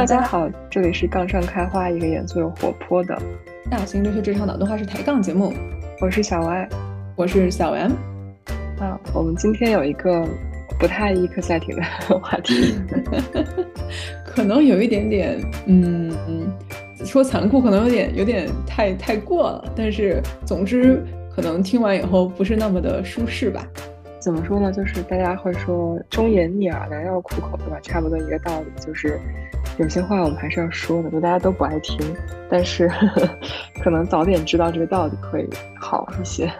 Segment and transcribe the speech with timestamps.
[0.00, 3.20] 大家好，这里是杠上开花，一个严肃又活泼的
[3.70, 5.52] 大型留学职场脑洞话是抬杠节目。
[6.00, 6.68] 我是小 Y，
[7.14, 7.92] 我是小 M。
[8.78, 10.26] 啊，我们今天有一个
[10.78, 12.76] 不太 exciting 的话题，
[14.24, 16.10] 可能有一点点，嗯，
[17.04, 21.04] 说残酷，可能有点有点太太过了，但是总之，
[21.36, 23.68] 可能听完以后不是那么的舒适吧。
[24.20, 24.70] 怎么说呢？
[24.70, 27.78] 就是大家会说忠言逆耳，良药苦口，对吧？
[27.82, 28.66] 差不多一个道理。
[28.78, 29.18] 就是
[29.78, 31.98] 有些话我们还是要说的，就大家都不爱听，
[32.50, 32.90] 但是
[33.82, 35.48] 可能早点知道这个道理会
[35.80, 36.50] 好一些。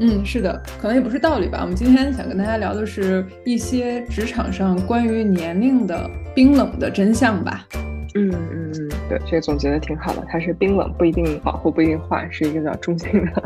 [0.00, 1.60] 嗯，是的，可能也不是道理吧。
[1.62, 7.66] 我们今天想跟大家聊的是一些职场上关于年龄的冰冷的真相吧。
[8.14, 10.24] 嗯嗯嗯，对，这个总结的挺好的。
[10.28, 13.42] 它是冰冷，不一定保护，不一定坏，是一个比较中性的。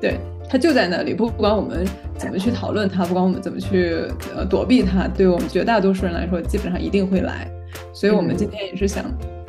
[0.00, 0.18] 对。
[0.50, 7.46] 它就在那里，不不管我们怎么去讨论它，不管我们怎么去呃躲避它，对我们绝大多数人来说，基本上一定会来。
[7.92, 9.04] 所以，我们今天也是想，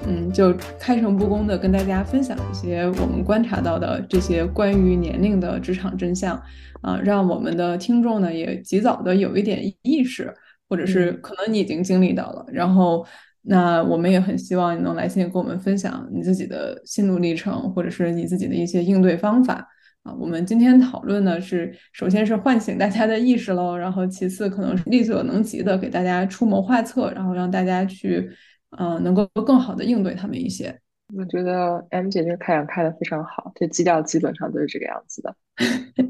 [0.06, 6.36] 嗯，就开诚布公的跟大家分享一些我们观察到的这些关于年龄的职场真相，
[6.81, 10.34] 啊，让我们的听众呢也及早的有一点意识，
[10.67, 12.45] 或者是可能你已经经历到了。
[12.52, 13.06] 然后，
[13.44, 19.66] 那我们也很希望你能来信跟我们分享你自己的心路历程，或者是你自己的一些应对方法。
[20.03, 28.30] 啊，我们今天讨论的是，首先是唤醒大家的意识喽，然后其次可能是力所能及的给大家出谋划策，然后让大家去，
[28.78, 30.80] 嗯，能够更好的应对他们一些。
[31.17, 35.36] 我觉得 M 姐这个开场开的非常好，这基调基本上都是这个样子的。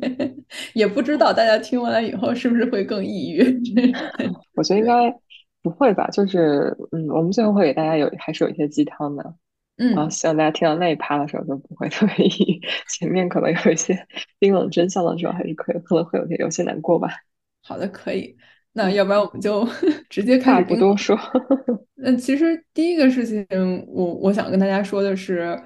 [0.73, 3.41] 也不知道大家听完了以后是不是会更抑郁？
[4.55, 5.09] 我觉得应该
[5.63, 9.33] 不会吧，就是嗯，我们最后会给大家有还是有一些鸡汤的。
[9.79, 13.97] 嗯，然后希望大家听到那一趴的时候都不会特别抑郁， 前面可能有一些
[14.37, 17.09] 冰冷真相的时候还是可以，可能会有些有些难过吧。
[17.63, 18.35] 好的，可以。
[18.73, 19.67] 那要不然我们就
[20.09, 20.65] 直接开始。
[20.65, 21.17] 不多说。
[21.95, 23.45] 那，其实第一个事情，
[23.87, 25.59] 我我想跟大家说的是，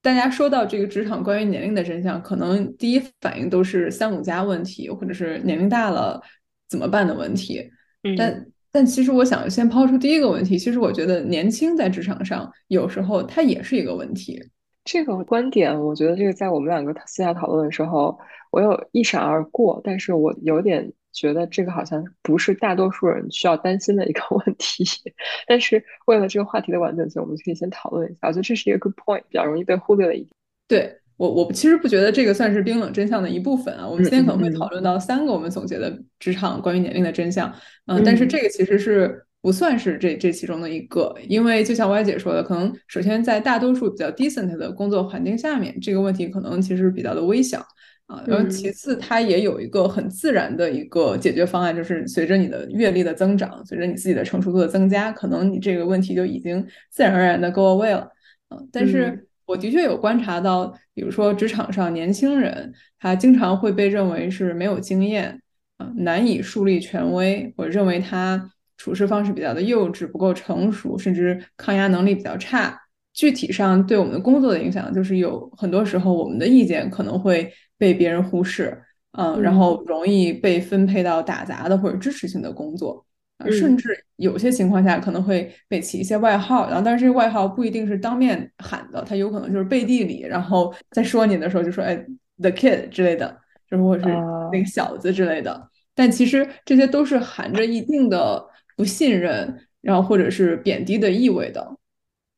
[0.00, 6.22] 大家说到这个职场关于年龄的真相，可能第一反应都是三五加问题，或者是年龄大了
[6.68, 7.70] 怎么办的问题。
[8.02, 8.14] 嗯。
[8.16, 14.42] 但但其实我想先抛出第一个问题，其实我觉得年轻在职场上有时候它也是一个问题。
[14.84, 18.18] 这个观点，我觉得这个在我们两个私下讨论的时候，
[18.50, 24.84] 我有一闪而过，但是我有点觉得这个好像不是大多数人需要担心的一个问题。
[25.46, 28.26] 但是为了这个话题的完整性，我们可以先讨论一下。
[28.26, 30.30] 我觉得这是一个 good point，比较容易被忽略的一点。
[30.66, 30.98] 对。
[31.16, 33.86] 我我其实不觉得这个算是冰冷真相的一部分啊。
[33.88, 37.54] 我们今天可能会讨论到三个我们总结的职场关于年龄的真相，
[37.86, 47.64] 嗯，但是这个其实是不算是这这其中的一个，因为就像歪姐说的，可能首先在大多数比较 decent 的工作环境下面，这个问题可能其实比较的微小
[48.06, 48.24] 啊。
[48.26, 58.08] 然后其次，它也有一个很自然的一个解决方案，就是随着你的阅历的增长，随着你自己的成熟度的增加，可能你这个问题就已经自然而然的 go away 了，
[58.48, 59.28] 嗯，但是。
[59.46, 65.40] 我的确有观察到，比如说职场上年轻人，他经常会被认为是没有经验，
[65.76, 72.80] 啊，难以树立权威，或者认为他处事方式比较的幼稚，不够成熟，甚至抗压能力比较差。
[73.12, 78.76] 具体上对我们的工作的影响，就是有很多时候我们的意见可能会被别人忽视，
[79.12, 83.06] 嗯，然后容易被分配到打杂的或者支持性的工作。
[83.50, 91.96] 甚至有些情况下可能会被起一些外号，然后但是这个外号不一定是当面喊的，他有可能就是背地里，然后在说你的时候就说哎
[92.38, 93.36] ，the kid 之类的，
[93.68, 94.08] 就是或者是
[94.52, 95.68] 那个小子之类的。
[95.94, 98.42] 但其实这些都是含着一定的
[98.76, 101.76] 不信任，然后或者是贬低的意味的。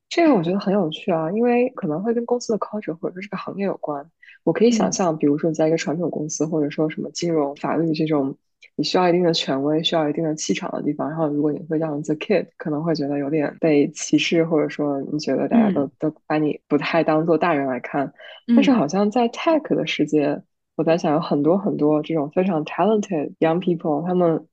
[0.09, 4.05] 这个我觉得很有趣啊，因为可能会跟公司的 culture 或者说这个行业有关。
[4.45, 8.37] 我可以想象，比如说你在一个传统公司，或者说什么金融、法律这种。
[8.75, 11.09] 你需要一定的权威，需要一定的气场的地方。
[11.09, 18.13] 然后，如果你会让 the kid，可能会觉得有点被歧视，或者说你觉得大家都都把你不太当做大人来看。
[18.49, 20.43] 但是，好像在 tech 的世界，
[20.75, 24.47] 我在想有很多很多这种非常 talented young people，他们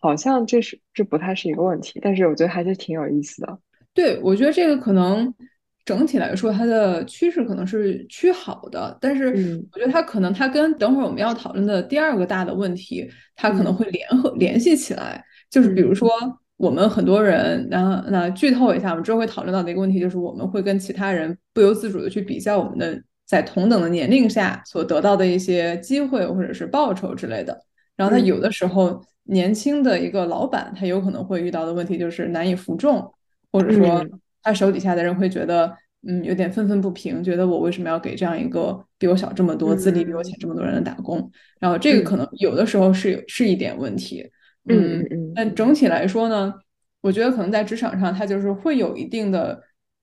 [0.00, 2.00] 好像这是这不太是一个问题。
[2.02, 3.58] 但是，我觉得还是挺有意思的。
[3.94, 5.34] 对，我觉得这个可能。
[5.88, 15.24] 整体来说，它的趋势可能是趋好的，但是我觉得它可能它跟等会儿我们要讨论的第二个大的问题，它可能会联合联系起来。
[15.48, 16.10] 就是比如说，
[16.58, 27.58] 我们很多人，然后那剧透一下，我们之后会讨论到的一个问题，就是我们会跟其他人不由自主的去比较我们的在同等的年龄下所得到的一些机会或者是报酬之类的。
[27.96, 33.10] 然后他有的时候年轻的一个老板，他有可能会遇到的问题就是难以服众，
[33.50, 34.04] 或者说。
[34.48, 35.70] 他手底下的人会觉得，
[36.06, 41.30] 嗯，有点愤愤不平，觉得我为什么要给这样一个比我小这么多、资历比我浅这么多人的打工？
[41.60, 44.26] 然后这个可能有的时候是是一点问题，
[44.70, 45.32] 嗯嗯。
[45.34, 46.54] 但整体来说呢，
[47.02, 49.60] 我觉得可能在职场上，他就是会有一定的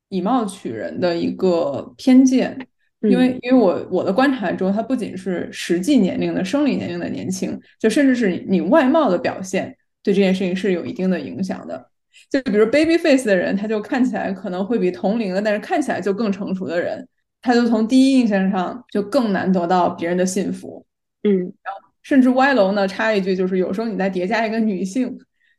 [0.09, 2.55] 以貌取人的一个偏见，
[3.01, 11.89] 因为因为我我的观察中，他不仅是实际年龄的生理年龄的年轻，就甚至是你外貌的表现对这件事情是有一定的影响的。
[12.29, 17.07] 就比如 baby face 的人，他就看起来可能会比同龄的，但是看起来就更成熟的人，
[17.41, 20.85] 他就从第一印象上就更难得到别人的信服。
[21.23, 25.17] 嗯，然后甚至歪楼呢，插一句，就是有时候你再叠加一个女性，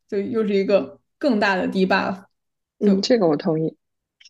[0.09, 2.17] 就又是一个更大的 debuff。
[2.79, 3.77] 嗯，这个我同意。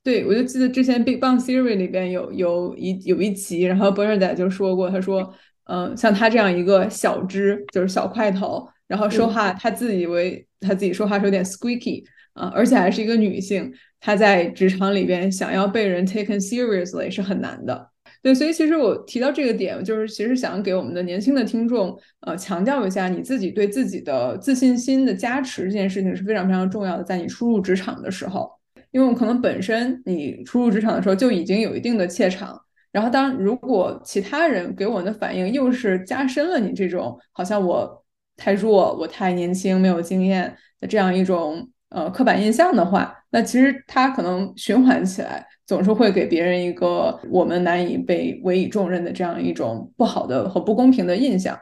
[0.03, 5.35] 对，我就记得之前《Big Bang Theory》里边有有一有一集，然后 Bernadette 就说过，他说，
[5.65, 12.05] 嗯，像他这样一个小只，就是小块头，然后说话，他自以为他自己说话是有点 squeaky。
[12.37, 17.91] 啊，而且还是一个女性，她在职场里边想要被人 taken seriously 是很难的。
[18.23, 28.51] 对，所以其实我提到这个点，就是其实想给我们的年轻的听众，呃，强调一下，你自己对自己的自信心的加持这件事情是非常非常重要的，在你初入职场的时候，
[28.91, 32.61] 因为我可能本身你初入职场的时候就已经有一定的怯场，
[32.91, 38.05] 然后当如果其他人给我的反应又是加深了你这种好像我
[38.37, 41.71] 太弱，我太年轻，没有经验的这样一种。
[41.91, 51.57] 呃，刻板印象的话，那其实它可能循环起来，总是会给别人一个我们难以被委以重任的这样一种不好的和不公平的印象。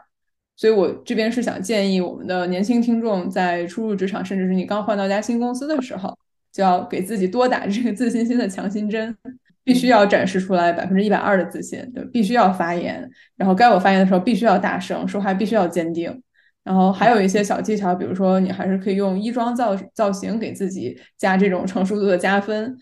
[0.56, 6.17] 所以我这边是想建议我们的年轻听众，在初入职场，甚至是你刚换到家新公司的时候，
[6.53, 9.15] 就要给自己多打这个自信心的强心针，
[9.62, 16.23] 必须要展示出来百分之一百二的自信，对，必须要发言，然后该我发言的时候必须要大声，说话必须要坚定。
[16.65, 22.77] 然后还有一些小技巧，比如说你还是可以用衣装造造型给自己加这种成熟度的加分。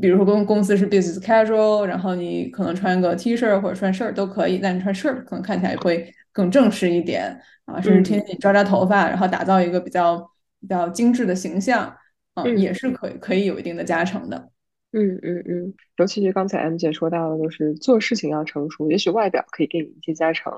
[0.00, 7.80] 比如说公公司是 business casual，然后你可能穿个 T 恤或者穿 shirt 都可以，但你穿 shirt 可能看起来会更正式一点啊。
[7.80, 10.18] 甚至天天抓抓头发，然后打造一个比较
[10.60, 11.92] 比较精致的形象，
[12.34, 14.50] 嗯，也是可以可以有一定的加成的。
[14.92, 20.52] 嗯嗯嗯，尤其是刚才 M 姐说到的，就是做事情要成熟，也许外表可以给你一些加成。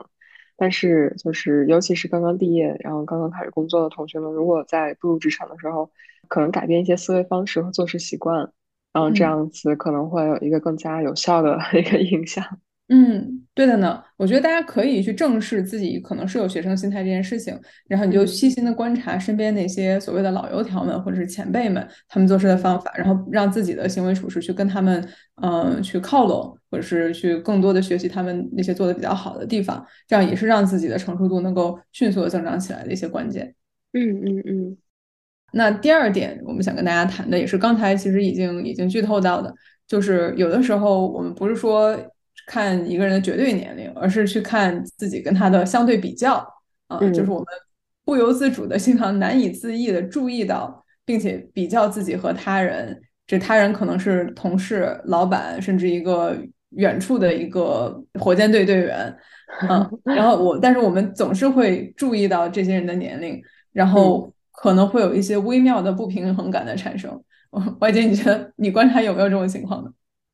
[0.57, 5.91] 但是，就是尤其是刚刚毕业，然后刚刚开始工作的同学们，如果在步入职场的时候，
[6.29, 8.51] 可能改变一些思维方式和做事习惯，
[8.93, 12.45] 然后这样子可能会有一个更加有效的一个影响。
[12.89, 14.03] 嗯，对的呢。
[14.19, 17.59] 我觉得大家可以去正视自己可能是有学生心态这件事情，
[17.89, 25.09] 然后你就细心的观察身边那些所谓的老油条们或者是前辈们他们做事的方法，然后让自己的行为处事去跟他们
[25.43, 33.55] 嗯去靠拢，或者是去更多的学习他们那些做的比较好的地方，这样也是让自己的成熟度能够迅速的增长起来的一些关键。
[33.93, 34.77] 嗯嗯嗯。
[35.53, 39.55] 那第二点，我们想跟大家谈的也是刚才其实已经已经剧透到的，
[39.87, 41.97] 就是有的时候我们不是说。
[42.45, 46.45] 看一个人的绝对年龄，而是去看自己跟他的相对比较
[46.89, 47.47] 啊，就是我们
[48.05, 53.01] 不由自主的、经常难以自抑的注意到，并且比较自己和他人。
[53.29, 56.37] 这他人可能是同事、老板，甚至一个
[56.77, 59.17] 远处的一个火箭队队员
[59.69, 59.91] 嗯。
[60.05, 63.41] 然后我，但是我们总是会注意到这些人的年龄，
[63.73, 67.23] 然后可能会有一些微妙的不平衡感的产生。
[67.81, 69.91] 外界，你觉得你观察有没有这种情况呢？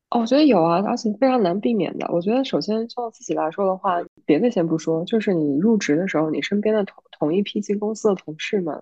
[0.09, 2.09] 哦，我觉得有啊，而且非常难避免的。
[2.11, 8.81] 我觉得首先就自己来说的话，别的先不说，就是你入职的时候，你身边的同同一批进公司的同事们，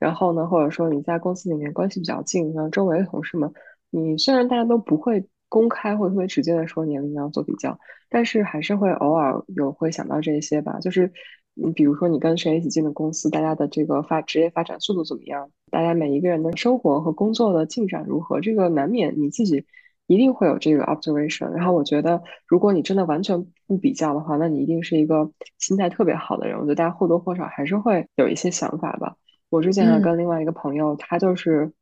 [0.00, 3.52] 然后呢，或者说你在公司里面关系比较近，然后周围的同事们，
[3.90, 7.78] 你虽然大家都不会公开或特别直接的说年龄要做比较，
[8.10, 10.80] 但是还是会偶尔有会想到这些吧。
[10.80, 11.12] 就是
[11.54, 19.64] 你比如说你跟谁一起进的公司，大家的这个发职业发展速度怎么样，大家每一个人的生活和工作的进展如何，这个难免你自己。
[20.06, 26.58] 一定会有这个 observation，然后我觉得，如果你真的完全不比较的话，那你一定是一个心态特别好的人。
[26.58, 29.16] 我觉得大家或多或少还是会有一些想法吧。
[29.48, 31.72] 我之前还跟另外一个朋友，他就是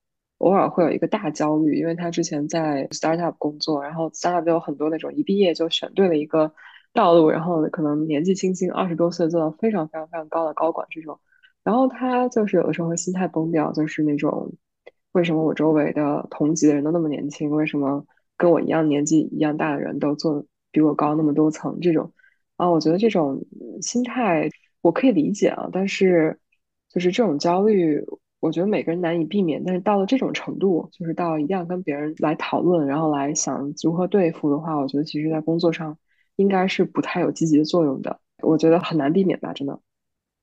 [0.42, 6.52] 偶尔会有一个大焦虑，因为他之前在 startup 工作，然后 startup 有很多那种一毕业就选对了一个
[6.92, 11.20] 道路，然后可能年纪轻轻二十多岁做到非常非常非常高的高管这种，
[11.62, 14.52] 然后他就是有的时候会心态崩掉，就是那种。
[15.12, 17.50] 为什么我周围的同级的人都那么年轻？
[17.50, 18.06] 为什么
[18.38, 21.78] 跟我一样年纪一样大的人都做比我高那么多层？
[21.82, 22.10] 这种
[22.56, 23.44] 啊，我觉得这种
[23.82, 24.48] 心态
[24.80, 26.40] 我可以理解啊，但是
[26.88, 28.02] 就是这种焦虑，
[28.42, 29.62] 我觉得每个人难以避免。
[29.64, 35.96] 但是到了这种程度，就是到一定要跟别人来讨论，然后来想如何对付的话，我觉得其实在工作上
[36.36, 38.18] 应该是不太有积极的作用的。
[38.42, 39.78] 我觉得很难避免吧，真的。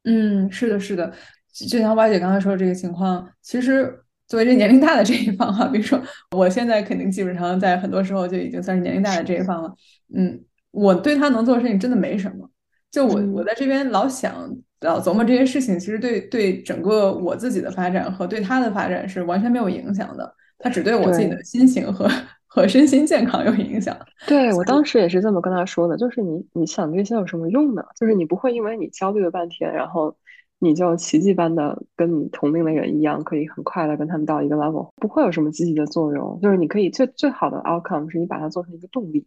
[0.06, 1.14] 嗯，是的，是的，
[1.52, 4.04] 就像歪姐刚才说的这个情况，其实。
[4.30, 6.00] 作为这年龄大的这一方哈，比如说
[6.38, 9.74] 我现在肯定基本上在很多时候就已经算是年龄大的这一方了。
[10.14, 10.40] 嗯，
[10.70, 12.48] 我对他能做的事情真的没什么，
[12.92, 14.34] 就我我在这边老想
[14.82, 22.10] 老琢磨这些事情，其实对对整个我自己的发展和对他的发展是完全没有影响的，他只对我自己的心情和
[22.48, 23.98] 和身心健康有影响。
[24.28, 27.84] 对我当时也是这么跟他说的，就是你你想这些有什么用呢？
[28.00, 30.16] 就是你不会因为你焦虑了半天，然后。
[30.62, 36.38] 你就奇迹般的跟你同龄的人一样，可以很快的跟他们到一个 level，不会有什么积极的作用。
[36.42, 39.26] 就是你可以最最好的 outcome 是你把它做成一个动力，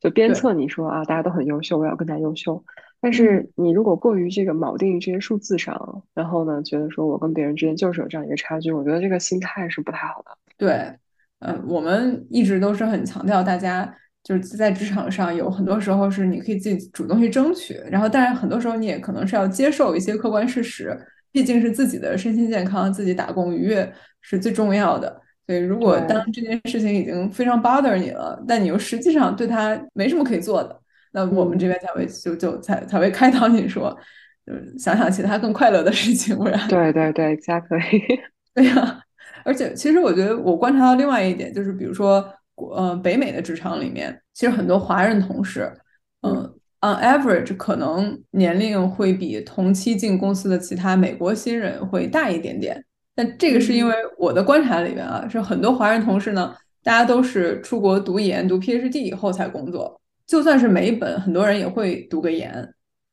[0.00, 2.64] 就鞭策你说啊，大家都很优秀，我要更加优秀。
[3.00, 10.30] 但是你如果过于这个铆定于这些数字上，然后呢，觉得说我跟别人之间就是有这样一个差距，我觉得这个心态是不太好的。
[10.56, 10.92] 对，
[11.40, 13.94] 嗯，我们一直都是很强调大家。
[14.22, 20.94] 就是在职场上，有很多时候是你可以自己主动去争取，然后，但是很多时候你也可能是要接受一些客观事实，
[21.32, 23.90] 毕竟是自己的身心健康，自己打工愉悦
[24.20, 25.18] 是最重要的。
[25.46, 30.78] 所以，如果当这件事情已经非常 bother 你了，但你又实际上对他没什么可以做的，
[31.12, 33.96] 那我们这边才会就就才才会开导你说，
[34.46, 36.68] 就是想想其他更快乐的事情，不然。
[36.68, 38.20] 对对对，exactly。
[38.54, 39.00] 对呀，
[39.44, 42.24] 而且其实我觉得我观察到另外一点，就是比如说。
[42.76, 45.72] 呃，北美的职场里面，其实很多华人同事，
[46.20, 46.42] 嗯
[46.82, 52.84] ，on average 可能年龄会比同期进公司的其他美国新人会大一点点。
[53.14, 59.98] 但这个是因为我的观察里面啊，是很多华人同事呢，大家都是出国读研、读 PhD 以后才工作。
[60.30, 62.52] 就算是美本，很多人也会读个研。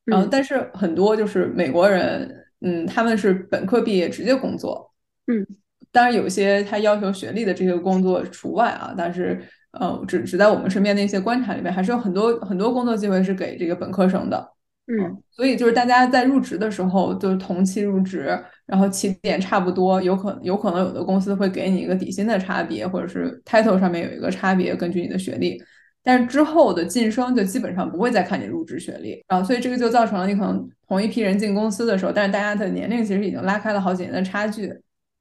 [0.06, 2.32] 然后，但是很多就是美国人，
[2.62, 4.94] 嗯，他们是本科毕业直接工作。
[5.26, 5.44] 嗯。
[5.92, 14.52] 当然，有些他要求学历的这些工作除外啊，但是，呃，只只在我们身边的一些观察里面，还是有很多很多工作机会是给这个本科生的。
[14.86, 25.60] 嗯，所以就是大家在入职的时候，就是同期入职，然后起点差不多，有可有可能有的公司会给你一个底薪的差别，或者是 title 上面有一个差别，根据你的学历。
[26.08, 34.74] 但是之后的晋升就基本上不会再看你入职学历，啊所以这个就造成了你可能同一批人进公司的时候，但是大家的年龄其实已经拉开了好几年的差距，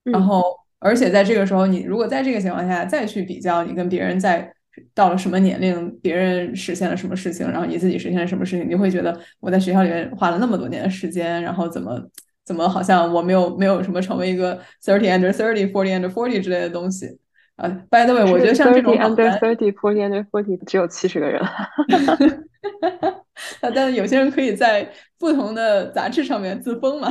[0.04, 0.42] 然后。
[0.78, 4.52] 而且在这个时候，你如果在这个情况下再去比较，你跟别人在
[4.94, 11.98] 到了什么年龄，别人实现了什么事情，然后你自己实现了什么事情，你会觉得我在学校里面花了那么多年的时间，然后怎么
[12.44, 17.18] 怎么好像我没有没有什么成为一个 thirty under thirty forty under forty 之类的东西
[17.56, 17.68] 啊。
[17.90, 21.42] By the way，我觉得像这种 under thirty forty under forty 只有七十个人。
[23.60, 27.08] 啊，但是有些人可以在不同的杂志上面自封嘛。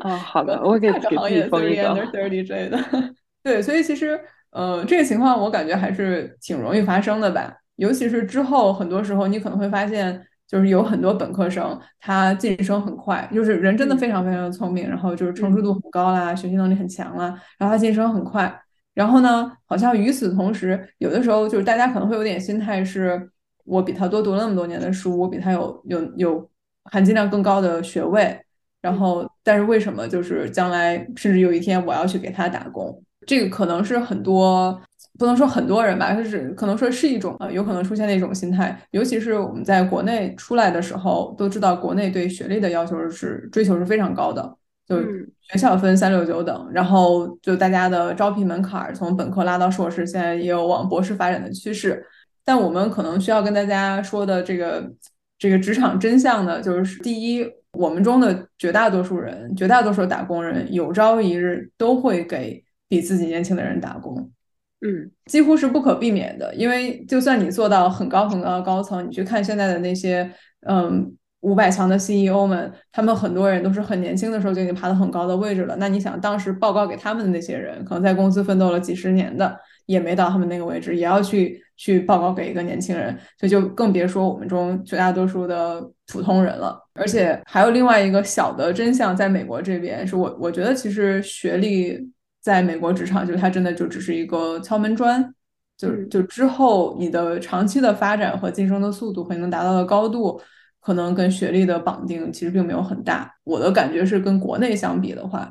[0.00, 2.78] 哦，好的，我给这个行业 thirty under thirty 之类的。
[3.42, 4.20] 对，所以其实，
[4.50, 7.52] 呃，这个情况我感觉还是挺容易发生的吧。
[7.76, 18.54] 尤其是之后，很多时候你可能会发现，就是有很多本科生他晋升很快，就是人真的非常非常的聪明，然后就是成熟度很高啦，学习能力很强啦，然后他晋升很快。
[18.94, 23.28] 然后呢，好像与此同时，有的时候就是大家可能会有点心态是。
[23.64, 26.50] 我比他多读了那么多年的书，我比他有有有
[26.90, 28.36] 含金量更高的学位，
[28.80, 33.00] 然后但是为什么就是将来甚至有一天我要去给他打工？
[33.24, 34.76] 这个可能是很多
[35.16, 44.56] 不能说很多人吧，就是可能说是一种呃有可能出现的一种心态，尤其是我们在国内出来的时候，都知道国内对学历的要求是追求是非常高的，
[44.88, 45.00] 就
[45.40, 52.04] 学校分三六九等，然后就大家的招聘门槛从本科拉到硕士，现在也有往博士发展的趋势。
[52.44, 54.92] 但我们可能需要跟大家说的这个
[55.38, 64.30] 这个职场真相呢，就是第一，我们中的绝大多数人，绝大多数打工人，有朝一日都会给比自己年轻的人打工，
[64.80, 66.52] 嗯，几乎是不可避免的。
[66.56, 70.28] 因为就算你做到很高很高的高层，你去看现在的那些
[70.66, 75.76] 嗯五百强的 CEO 们，他们很多人都是很年轻的时候就已经爬到很高的位置了。
[75.78, 79.56] 那你想，当时报告给他们的那些人，可能在公司奋斗了几十年的。
[79.86, 86.80] 也没到他们那个位置，也要去去报告给一个年轻人，所以就更别说我们中绝大多数的普通人了。
[86.94, 91.98] 而且还有另外一个小的真相，在美国这边是我我觉得其实学历
[92.40, 95.34] 在美国职场，就是它真的就只是一个敲门砖，
[95.76, 100.40] 就就之后你的长期的发展和晋升的速度和能达到的高度，
[100.82, 103.32] 可能跟学历的绑定其实并没有很大。
[103.44, 105.50] 我的感觉是跟国内相比的话。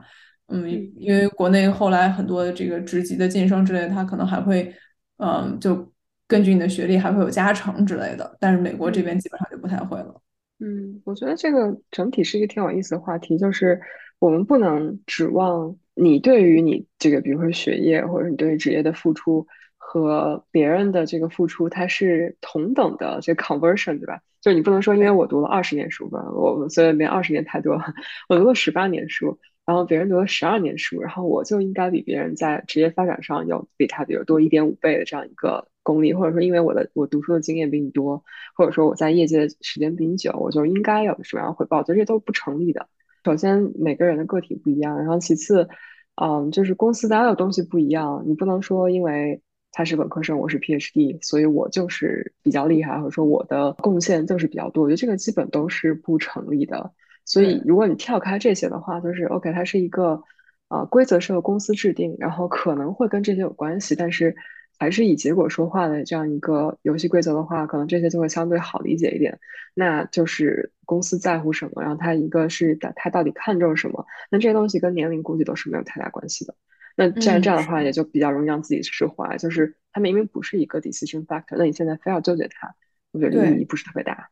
[0.53, 4.69] 嗯，因为国内后来很多的这个职级的晋升之类，它可能还会，
[5.15, 5.89] 嗯，就
[6.27, 8.35] 根据你的学历还会有加成之类的。
[8.37, 10.21] 但是美国这边基本上就不太会了。
[10.59, 13.79] 嗯，我觉得这个整体是一个挺有意思的话题，就是
[14.19, 19.47] 我们不能指望你对于你这个，比如说学业或者你对于职业的付出
[19.77, 24.19] 和别人的这个付出，它是同等的这个 conversion，对吧？
[24.41, 27.83] 就你不能说因为我读了二十年书吧，我所以连二十年太多了，
[28.27, 29.39] 我读了十八年书。
[29.63, 38.23] 然后别人读了十二年书，然后我就应该比别人在职业发展上有比他比如多一点五倍的这样一个功力，或者说因为我的我读书的经验比你多，
[38.55, 41.83] 或者说我在业界的时间比你久，我就应该有什么样的回报？
[41.83, 42.89] 这些都不成立的。
[43.23, 45.69] 首先，每个人的个体不一样，然后其次，
[46.15, 54.83] 嗯，就是公司大家的东西不一样，你不能说因为他是本科生，我是 PhD，所以我就是比较厉害，或者说我的贡献就是比较多。
[54.83, 56.91] 我觉得这个基本都是不成立的。
[57.25, 60.23] 所以，如果你跳开这些的话，就是 OK，它是一个
[60.67, 64.35] 啊规则是由公司制定，然后可能会跟这些有关系，但是。
[64.79, 69.37] 还是以结果说话的这样一个游戏规则的话，可能这些就会相对好理解一点。
[69.75, 76.55] 那就是公司在乎什么，然后他一个是他到底看重什么，那这些东西跟年龄估计都是没有太大关系的。
[76.95, 79.37] 那既然这样的话，也就比较容易让自己释怀。
[79.37, 82.73] 就是他明明不是一个 decision factor，那你现在非要纠结它，
[83.11, 84.29] 我觉得意义不是特别大。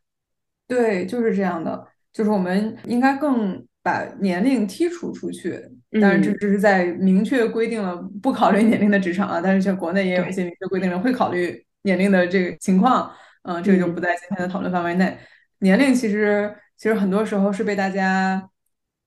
[0.68, 1.88] 对，就是这样的。
[2.12, 3.66] 就是我们应该更。
[3.82, 5.58] 把年龄剔除出去，
[6.02, 13.10] 当然这只是在明确规定了不考虑年龄的职场啊，但是像国内也有一些明确规定了会考虑年龄的这个情况，
[13.44, 15.18] 嗯，这个就不在今天的讨论范围内。
[15.60, 18.50] 年龄其实其实很多时候是被大家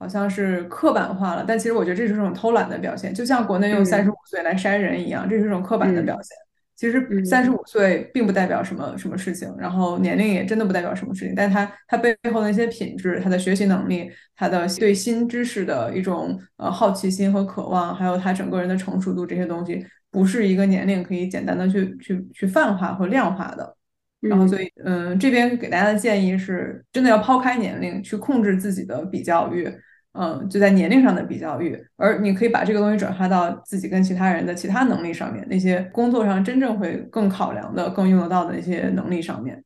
[0.02, 6.36] 好像是刻板化了，但其实我觉得这是一种偷懒的表现，就像国内用三十五岁来筛人一样，这是一种刻板的表现。
[6.74, 23.76] 其实三十五岁并不代表什么什么事情，然后年龄也真的不代表什么事情，但他他背后的一些品质，他的学习能力，他的对新知识的一种呃好奇心和渴望，还有他整个人的成熟度，这些东西不是一个年龄可以简单的去去去泛化和量化的。
[24.20, 29.68] 然后所以嗯，这边给大家的建议是，真的要抛开年龄去控制自己的比较欲。
[30.12, 39.62] 嗯，就在年龄上的比较欲，而你可以把这个东西转化到自己跟其他人的其他能力上面，那些工作上真正会更考量的、更用得到的那些能力上面。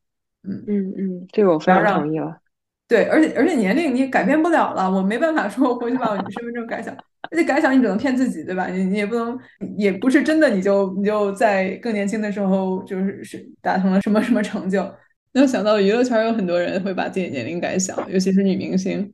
[0.49, 2.37] 嗯嗯嗯，这个我非常同意了。
[2.87, 6.93] 对，而且而且年龄你改变不了了，我没办法说我回去把我身份证改小，
[7.33, 8.69] 而且改小你只能骗自己，对吧？
[8.69, 9.37] 你你也不能，
[9.77, 14.89] 也不是真的，你就你就在更年轻的时候就是是达成了什么什么成就。
[15.33, 19.13] 那想到娱乐圈有很多人会把自己年龄改小，尤其是女明星。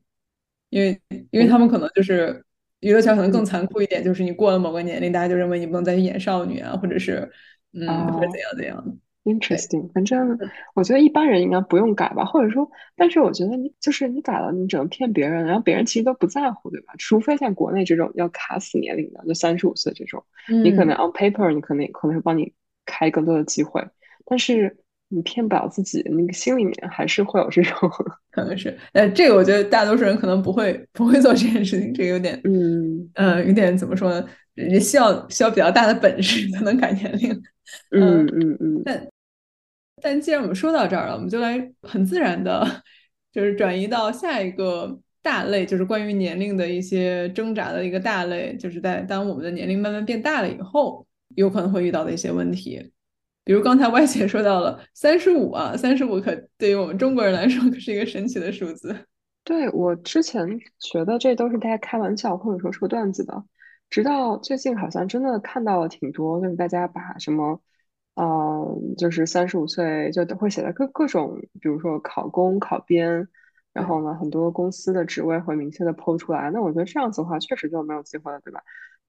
[0.73, 0.99] 因为，
[1.31, 2.43] 因为他们可能就是
[2.81, 7.31] 娱乐圈可能更残酷一点，就是你过了某个年龄，大家就认为你不能再去演少女啊，或者是，
[7.75, 8.95] 嗯，或者怎样怎样的。
[9.31, 10.39] Interesting，反正
[10.75, 16.95] 我觉得一般人应该不用改吧，或者说，但是我觉得你就是你改了，你只能骗别人，然后别人其实都不在乎，对吧？
[16.97, 20.25] 除非像国内这种要卡死年龄的，就三十五岁这种，
[20.65, 22.55] 你可能 on paper 你可能可能会帮你
[22.87, 23.87] 开更多的机会，
[24.25, 24.79] 但是。
[25.15, 27.77] 你骗不了自己，那个心里面还是会有这种，
[28.33, 34.27] 可能是，呃，这个我觉得大多数人可能不会不会做这件事情，这个有点，嗯，呃，有点怎么说呢？
[34.55, 37.31] 也需要需要比较大的本事才能改年龄，
[37.93, 38.83] 嗯嗯嗯。
[38.85, 39.09] 但
[40.03, 42.67] 但既然我们说到这儿了，我们就来很自然的，
[43.33, 52.93] 就是转移到下一个大类，就是关于年龄的一些挣扎的一个大类，就是在当我们的年龄慢慢变大了以后，有可能会遇到的一些问题。
[53.45, 58.95] 比如刚才歪姐说到了三十五啊，三十五可对于我们中国人来说可是一个神奇的数字。
[59.45, 60.47] 对我之前
[60.79, 63.45] 觉得这都是大家开玩笑或者说说段子的，
[63.91, 67.61] 直到最近好像真的看到了挺多，就是大家把什么，
[68.15, 73.27] 嗯，就是三十五岁就会写在各各种，比如说考公、考编，
[73.73, 76.49] 然后呢，很多公司的职位会明确的抛出来。
[76.53, 78.63] 那我觉得这样子的话，确实就没有机会了，对吧？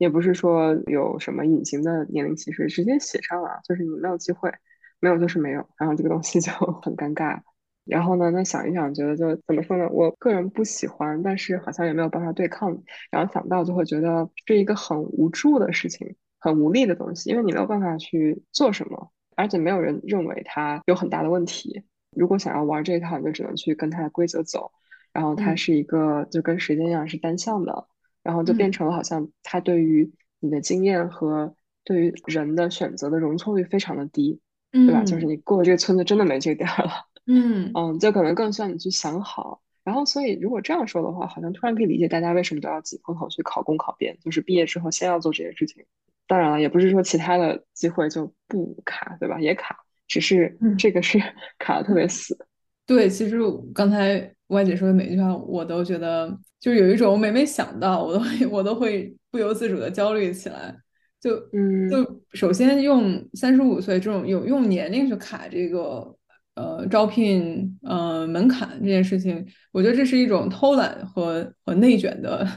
[0.04, 4.52] 也不是说有什么隐形的年龄歧视，直接写上了，就是你没有机会，
[5.00, 7.40] 没有就是没有，然后这个东西 就很尴尬。
[7.86, 9.88] 然后呢，那想一想，觉得就怎么说呢？
[9.90, 12.78] 我个人不喜欢，但是好像也没有办法对抗。
[13.10, 21.84] 然后想到就会觉得是一个很无助的事情，很无力的东西，因为你没有办法去做什么，而且没有人认为它有很大的问题。
[22.14, 24.70] 如果想要玩这一套，你就只能去跟它的规则走。
[25.14, 27.88] 然后它是一个就跟时间一样是单向的。
[28.24, 34.40] 然后就变成了好像他对于你的经验和对于人的选择的容错率非常的低，
[34.72, 35.04] 对吧？
[35.04, 36.92] 就是你过了这个村子真的没这个店了，
[37.28, 39.62] 嗯 嗯，就可能更需要你去想好。
[39.84, 45.86] 然后所以如果这样说的话，好像突然可以理解大家为什么都要挤破头去考公考编，就是毕业之后先要做这些事情。
[46.26, 49.42] 当然了，也不是说其他的机会就不卡，对吧？
[49.42, 49.76] 也卡，
[50.08, 51.20] 只是这个是
[51.60, 52.48] 卡的特别死。
[52.86, 53.38] 对，其实
[53.74, 56.38] 刚才歪姐说的每句话，我都觉得。
[56.60, 60.74] 就是有一种每每想到，我都会我都会不由自主的焦虑起来。
[61.20, 66.16] 就嗯，就首先用三十五岁这种有用年龄去卡这个
[66.56, 72.48] 呃招聘呃门槛这件事情，我觉得这是一种偷懒和和内卷的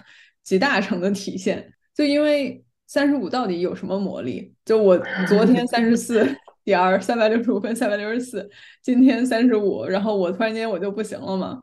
[0.45, 1.73] 集大成的体现。
[1.93, 4.55] 就因为三十五到底有什么魔力？
[4.65, 4.97] 就我
[5.27, 6.25] 昨天三十四
[6.63, 8.49] 点三百六十五分，三百六十四，
[8.85, 11.61] 今天三十五，然后我突然间我就不行了吗？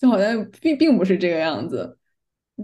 [0.00, 1.98] 就好像并并不是这个样子，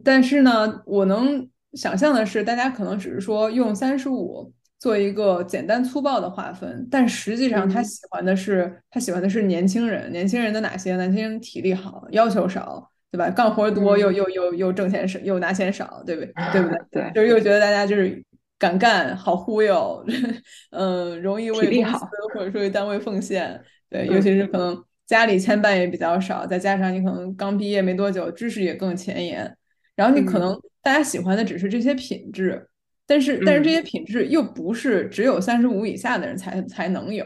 [0.02, 10.96] 但是呢，我能想象的是，大家可能只是说用三十五做一个简单粗暴的划分，但实际上他喜欢的是他喜欢的是年轻人，年轻人的哪些？
[10.96, 13.28] 年轻人体力好，要求少，对吧？
[13.30, 16.32] 干活多又又又又挣钱少，又拿钱少，对不对？
[16.52, 16.78] 对不对？
[16.90, 18.22] 对，就是又觉得大家就是
[18.58, 20.02] 敢干，好忽悠，
[20.72, 29.56] 嗯，容易为公司或者说为单位奉献，对，尤其是可能家里牵绊也比较少，再加上你可能刚毕业没多久，知识也更前沿，
[29.94, 32.68] 然后你可能大家喜欢的只是这些品质。
[33.08, 37.24] 但是，但是这些品质又不是只有三十五以下的人才才能有，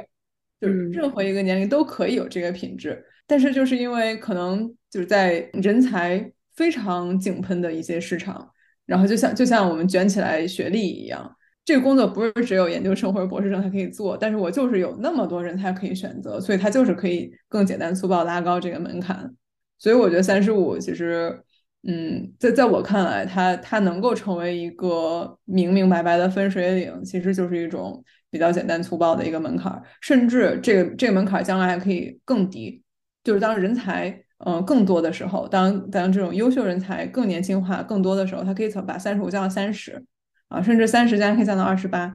[0.60, 3.02] 就是任何一个年龄都可以有这个品质。
[3.26, 8.46] 但是，就是因为可能就是在人才非常井喷的一些市场，
[8.84, 19.34] 然后就像就像我们卷起来学历一样，这个工作不是只有研究生或者博士生才可以做，但是我就是有那么多人才可以选择，所以他就是可以更简单粗暴拉高这个门槛。
[19.78, 21.42] 所以我觉得三十五其实。
[21.82, 32.82] 嗯，在在我看来，它它能够成为一个明明白白的分水岭，其实就是一种比较简单粗暴的一个门槛，甚至这个这个门槛将来还可以更低。
[33.24, 40.04] 就是当人才嗯更多的时候，当当这种优秀人才更年轻化更多的时候，它可以从把三十五降到三十
[40.50, 42.12] 啊，甚至三十加可以降到二十八。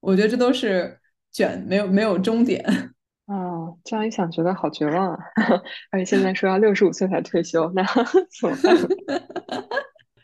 [0.00, 0.98] 我觉得这都是
[1.32, 2.62] 卷，没有没有终点。
[3.26, 5.18] 哦，这样一想，觉得好绝望啊！
[5.90, 7.82] 而且现在说要六十五岁才退休，那
[8.40, 8.76] 怎么办？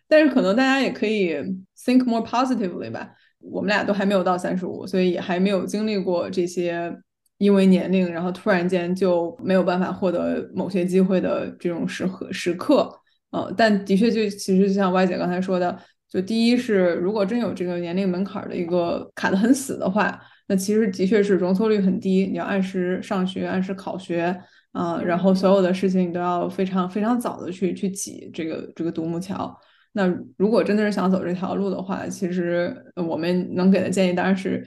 [0.06, 1.34] 但是可能大家也可以
[1.76, 3.10] think more positively 吧。
[3.40, 6.96] 我们俩都还没有到三十五，所以也还没有经历过这些
[7.38, 12.88] 因为年龄，然后突然间就没有办法获得某些机会的这种时刻时刻。
[13.32, 15.76] 嗯，但的确就其实就像歪姐刚才说的，
[16.12, 20.20] 就第一是如果真有这个年龄门槛的一个卡得很死的话。
[20.48, 24.36] 那其实的确是容错率很低，你要按时上学，按时考学，
[24.72, 29.56] 啊，然后所有的事情你都要非常非常早的去去挤这个这个独木桥。
[29.92, 34.66] 那如果真的是想走这条路的话，其实我们能给的建议当然是，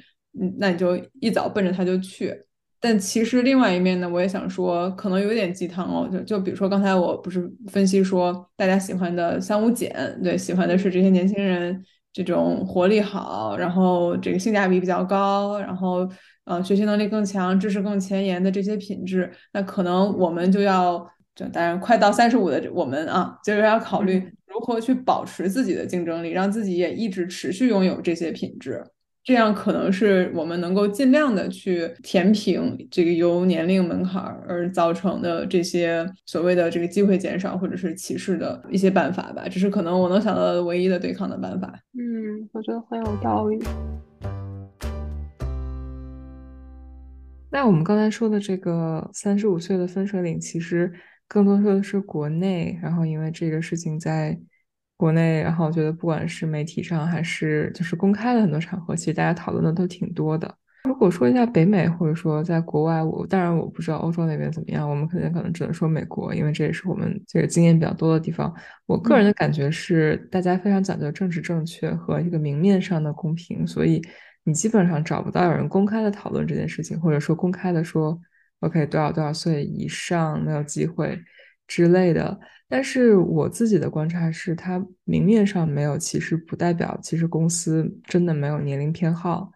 [0.57, 2.33] 那你就一早奔着它就去。
[2.85, 6.07] 但其实另外一面呢，我也想说，可能有点鸡汤哦。
[6.11, 11.83] 就就比如说刚才我不是分析说，大家喜欢的三五减，对，喜欢的是这些年轻人。
[12.13, 16.07] 这种活力好，然后这个性价比比较高，然后
[16.45, 20.97] 呃学习能力更强，知识更前沿的这些品质，那可能我们就要，
[21.35, 28.81] 就当然快到三十五的我们啊，就是要考虑如何去保持自己的竞争力，让自己也一直持续拥有这些品质。
[29.25, 41.73] 这样可能是我们能够尽量的去填平这个由年龄门槛而造成的这些所谓的这个机会减少或者是歧视的一些办法吧，这是可能我能想到的唯一的对抗的办法。
[41.93, 43.57] 嗯，我觉得很有道理。
[47.49, 50.93] 那我们刚才说的这个三十五岁的分水岭，其实
[51.27, 54.39] 更多说的是国内，然后因为这个事情在。
[54.97, 60.55] 国内，然后我觉得不管是媒体上还是就是公开的很多场合，其实大家讨论的都挺多的。
[60.85, 68.53] 如果说一下北美，或者说在国外，我当然我不知道欧洲那边怎么样，我们肯定可能只能说美国，因为这也是我们这个经验比较多的地方。
[68.85, 73.99] 我个人的感觉是，大家非常讲究政治正确和一个明面上的公平，所以
[74.43, 78.21] 你基本上找不到有人公开的讨论这件事情，或者说公开的说
[78.59, 81.19] ，OK，多少多少岁以上没有机会
[81.67, 82.39] 之类的。
[82.67, 89.51] 但是我自己的观察是，它明面上没有其实，不代表其实公司真的没有年龄偏好。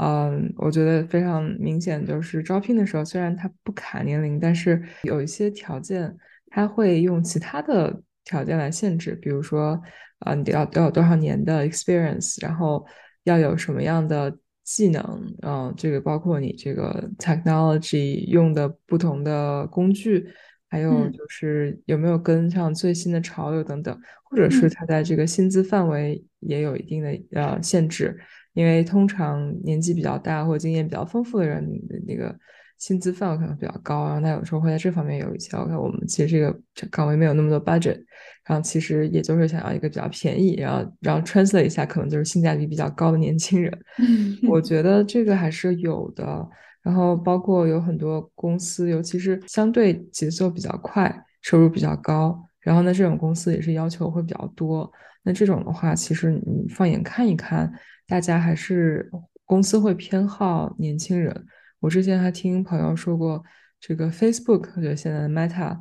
[0.00, 6.14] 嗯，我觉得非常明显，就是招聘的时候，虽然它不卡年龄，但是有一些条件，
[6.48, 9.80] 它会用其他的条件来限制，比如说，
[10.20, 12.84] 啊，你要要有多少年的 experience，然后
[13.24, 15.02] 要有什么样的技能，
[15.42, 20.26] 嗯，这个包括你这个 technology 用的不同的工具。
[20.72, 28.18] 还有就是有没有跟上最新的潮流等等，或者是他在这个薪资范围也有一定的呃限制，
[28.54, 31.62] 因为通常年纪比较大或者经验比较丰富的人，
[32.06, 32.34] 那个
[32.78, 36.58] 薪资范围可能比较高，然后他有时候会在这方面有一些 OK，我们其实这个
[36.90, 38.02] 岗位没有那么多 budget，
[38.46, 43.70] 然后其实也就是想要一个比较便宜，然后然后 translate 一下，可能就是性价比比较高的年轻人。
[44.48, 46.48] 我觉得这个还是有的。
[46.82, 54.90] 然后包括有很多公司，尤其是相对节奏比较快、收入比较高，然后呢，这种公司也是要求会比较多。
[55.22, 57.72] 那这种的话，其实你放眼看一看，
[58.08, 59.08] 大家还是
[59.44, 61.46] 公司会偏好年轻人。
[61.78, 63.44] 我之前还听朋友说过，
[63.78, 65.78] 这个 Facebook 就现在的 Meta，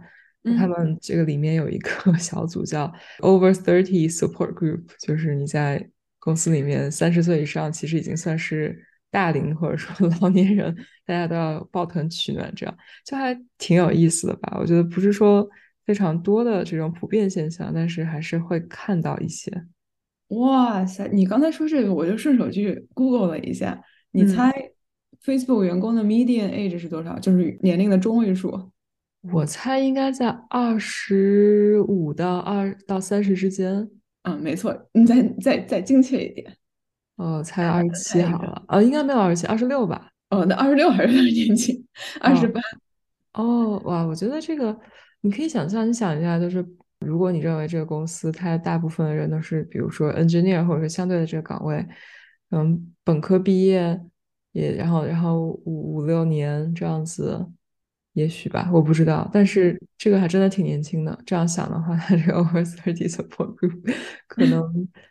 [0.55, 8.85] 他们这个里面有一个 小组叫 Over Thirty Support Group，就是你在公司里面三十岁以上，其实已经算是。
[9.11, 14.57] 大龄或者说 老年人，大家都要抱团取暖，这样就还挺有意思的吧？
[14.59, 15.47] 我觉得不是说
[15.85, 19.51] 非常多的这种普遍现象，但是还是会看到一些。
[20.29, 24.49] 哇塞，你刚才说这个，我就顺手去 Google 了一下，你猜
[25.25, 27.19] Facebook 员工的 median age 是多少？
[27.19, 28.71] 就是年龄的中位数。
[29.33, 33.87] 我猜应该在二十五到二到三十之间。
[34.23, 36.55] 嗯，没错，你再再再精确一点。
[37.21, 38.63] 哦，才二十七好了。
[38.67, 40.09] 哦，应该没有二十七，二十六吧。
[40.31, 41.85] 哦，那二十六还是有点年轻，
[42.19, 42.59] 二十八。
[43.33, 44.75] 哦，哇，我觉得这个
[45.21, 46.65] 你可以想象，你想一下，就是
[46.99, 51.85] 如果你认为这个公司它大部分的人都是，比如说 engineer 或者是相对的这个岗位，
[52.49, 54.01] 嗯，本科毕业
[54.53, 57.47] 也，然后然后五五六年这样子。
[58.13, 61.17] 也许吧，我不知道，但是这个还真的挺年轻的。
[61.25, 63.95] 这样想的话，他 这个 over thirty support group
[64.27, 64.61] 可能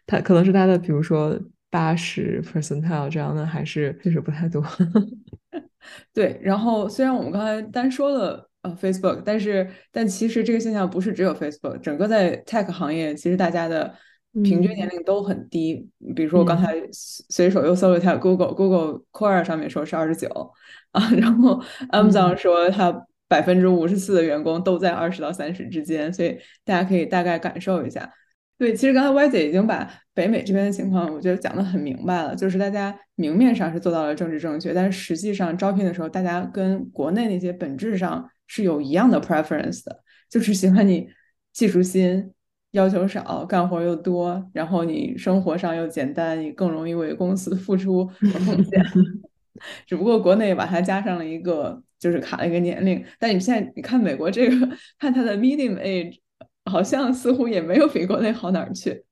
[0.07, 1.31] 他可能是他的，比如说
[1.71, 4.63] 八十 percentile 这样的，还是确实不太多。
[6.13, 13.95] 对，然后虽然我们刚才单说了呃 Facebook，但是但其实这个现象不是只有 Facebook，整个在 tech 行业，其实大家的
[14.33, 15.89] 平均年龄都很低。
[16.15, 20.29] 比如说我刚才随手又搜了一下 Google，Google Core 上面说是二十九。
[20.93, 28.13] 啊，然后 Amazon 说他百分之五十四的员工都在二十到三十之间，所以大家可以大概感受一下。
[28.61, 41.09] 对，其实刚才 Y 姐已经把北美这边的情况，我觉得讲得很明白了，就是大家明面上是做到了政治正确，但是实际上招聘的时候，大家跟国内那些本质上是有一样的 preference 的，就是喜欢你
[41.55, 42.31] 技术新，
[42.73, 48.85] 要求少，干活又多，然后你生活上又简单，你更容易为公司付出和 贡献。
[49.87, 53.03] 只不过国内把它加上了一个，就是卡了一个年龄。
[53.19, 54.69] 但你现在你看美国这个，
[54.99, 56.19] 看它的 medium age，
[56.65, 59.05] 好像似乎也没有比国内好哪儿去。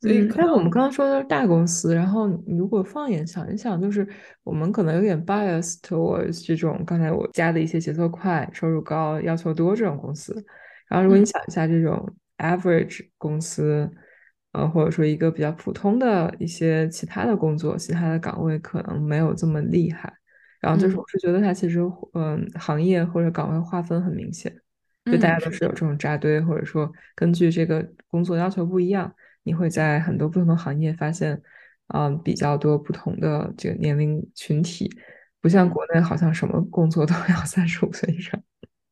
[0.00, 4.06] 所以，但我们刚刚说的是大公司，然后如果放眼想一想，就是
[4.44, 10.34] 我们可能有点 bias towards 这种刚才我加的一些节奏快、收入高、要求多这种公司。
[10.88, 13.90] 然后，如果你想一下这种 average 公司。
[14.52, 20.10] 呃，或者说一个比较普通的一些其他的工作，其他的岗位可能没有这么厉害。
[20.62, 21.78] 然后就是，我是觉得它其实，
[22.14, 24.50] 嗯，行业或者岗位划分很明显，
[25.06, 29.12] 就大家都是有这种扎堆，或者说根据这个工作要求不一样，
[29.44, 31.40] 你会在很多不同的行业发现，
[31.94, 34.90] 嗯，比较多不同的这个年龄群体，
[35.40, 38.40] 不像国内好像什么工作都要 三十五岁以上。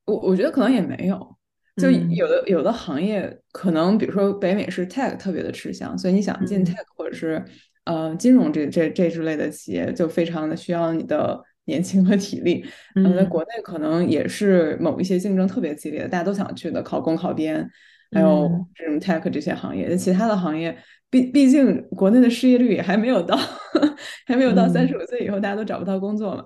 [0.06, 1.36] 我我觉得可能也没有。
[1.76, 7.44] 就有的有的行业可能，比如说北美是 tech 特别的吃香，所以你想进 tech 或者是
[7.82, 12.64] 呃金融这这这之类的企业，就非常的需要你的年轻和体力。
[12.94, 17.68] 嗯，在国内可能也是某一些竞争特别激烈的，大家都想去的，考公考编，
[18.12, 19.96] 还有这种 tech 这些行业。
[19.96, 20.76] 其他的行业，
[21.10, 23.36] 毕毕竟国内的失业率也还没有到，
[24.26, 26.44] 还没有到三十五岁以后大家都找不到工作嘛。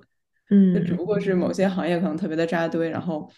[0.50, 3.30] 嗯，就只不过是某些行业可能特别的扎堆，然后。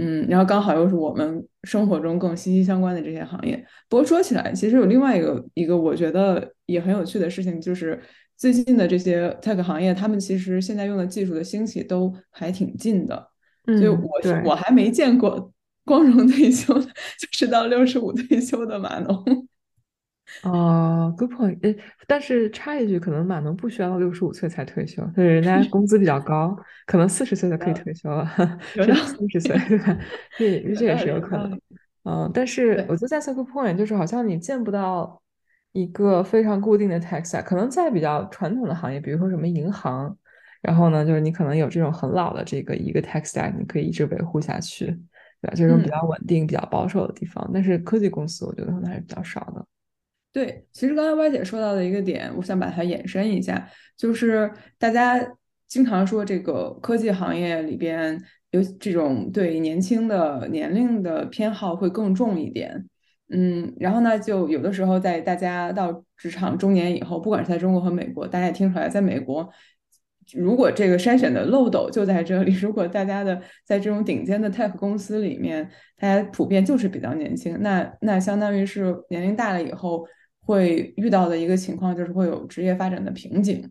[0.00, 3.60] 嗯，然后刚好又是我们生活中更息息相关的这些行业。
[3.88, 8.00] 不过说起来，其实有另外一个一个我觉得也很有趣的事情，就是
[8.38, 13.28] 最近的这些 tech 行业，他们其实现在用的技术的兴起都还挺近的。
[13.66, 14.08] 所以我
[14.46, 15.52] 我还没见过
[15.84, 16.86] 光荣退休的，
[17.20, 19.24] 就是到六十五退休的码农。
[20.44, 21.58] 哦，good point。
[21.62, 21.74] 呃，
[22.06, 28.30] 但是插一句，可能码农不需要到六十五岁才退休，就是，人家工资比较高，可能四十岁就可以退休了，
[28.74, 29.98] 甚至三十岁，对吧？
[30.36, 31.60] 这这也是有可能。
[32.04, 35.20] 嗯，但是我觉得在 good point，就是好像你见不到
[35.72, 40.16] 一个非常固定的 tech stack，可能在比较传统的行业，比如说什么银行，
[40.62, 45.52] 然后呢，就是你可能有这种很老的这个一个 tech stack，你可以一直维护下去，对吧？
[45.54, 49.64] 这种比较稳定、比较保守的地方，但是科技公司，我觉得可能还是比较少的。
[50.32, 55.18] 对，其实刚才歪姐说到的一个点，我想把它延伸一下，就是大家
[55.66, 62.86] 经常说这个科技行业里边有这种对年轻的年龄的偏好会更重一点，
[63.30, 69.48] 嗯，然后呢，就有的时候在大家到职场中年以后，不管是在中国和美国，大家也听出来，在美国，
[70.34, 80.06] 如果这个筛选的漏斗就在这里， 如果大家的在这种顶尖的 tech 公司里面，大家普遍就是比较年轻，那那相当于是年龄大了以后。
[80.40, 83.70] 会遇到的一个情况就是会有职业发展的瓶颈，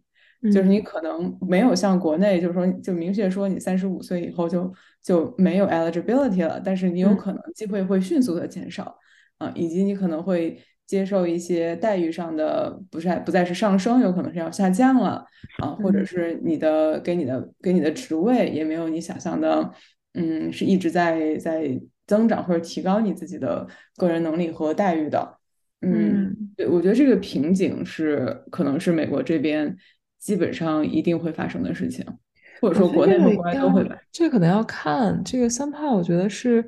[0.54, 8.96] 就是你可能没有像国内，就是说就明确说你三十五岁以后就就没有 eligibility 了，但是你有可能机会会迅速的减少
[9.38, 15.26] 啊，以及你可能会接受一些待遇上的不再不再是上升，有可能是要下降了
[15.62, 19.72] 啊，或者是你的给你的给你的职位也没有你想象的，
[20.14, 25.38] 嗯，是一直在在增长或者提高你自己的个人能力和待遇的。
[25.82, 29.78] 嗯，对，我觉得这个瓶颈是可能是美国这边
[30.18, 32.04] 基本上一定会发生的事情，
[32.60, 33.88] 或者说国内和国外都会。
[34.12, 36.68] 这可能要看这个三炮，我觉得是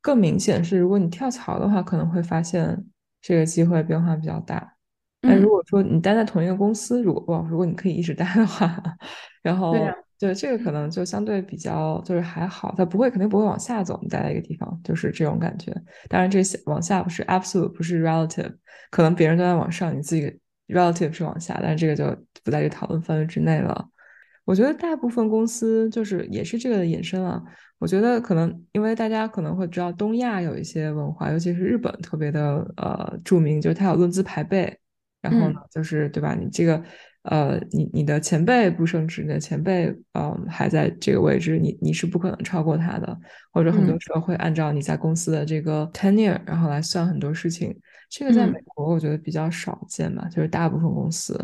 [0.00, 2.84] 更明显是，如果你跳槽的话，可能会发现
[3.20, 4.74] 这个机会变化比较大。
[5.22, 8.82] 但如果说你待在同一个公司，如果如果你可以一直待的话，
[9.42, 9.74] 然后
[10.18, 13.98] 对这个可能就相对比较就是还好，它不会肯定不会往下走。
[14.02, 15.70] 你待在一个地方就是这种感觉。
[16.08, 18.54] 当然这些往下不是 absolute，不是 relative，
[18.90, 22.04] 可能别人都在往上，你自己 relative 是往下，但是这个就
[22.42, 23.86] 不在这讨论范围之内了。
[24.44, 27.42] 我觉得大部分公司就是也是这个的延伸了。
[27.78, 34.78] 我觉得可能因为大家可能会知道东亚有一些文化，尤其是日本特别的呃著名，就是它有论资排辈。
[35.22, 36.34] 然后呢，就是对吧？
[36.34, 36.82] 你这个
[37.24, 43.14] 呃，你你的前辈不升职，你的前辈嗯还在这个位置，你你是不可能超过他的。
[43.52, 47.78] 或者很多时候会按照你在公司的这个 tenure，然后来算很多事情。
[48.08, 51.38] 这个在美国我觉得比较少见吧，就是大部分公司。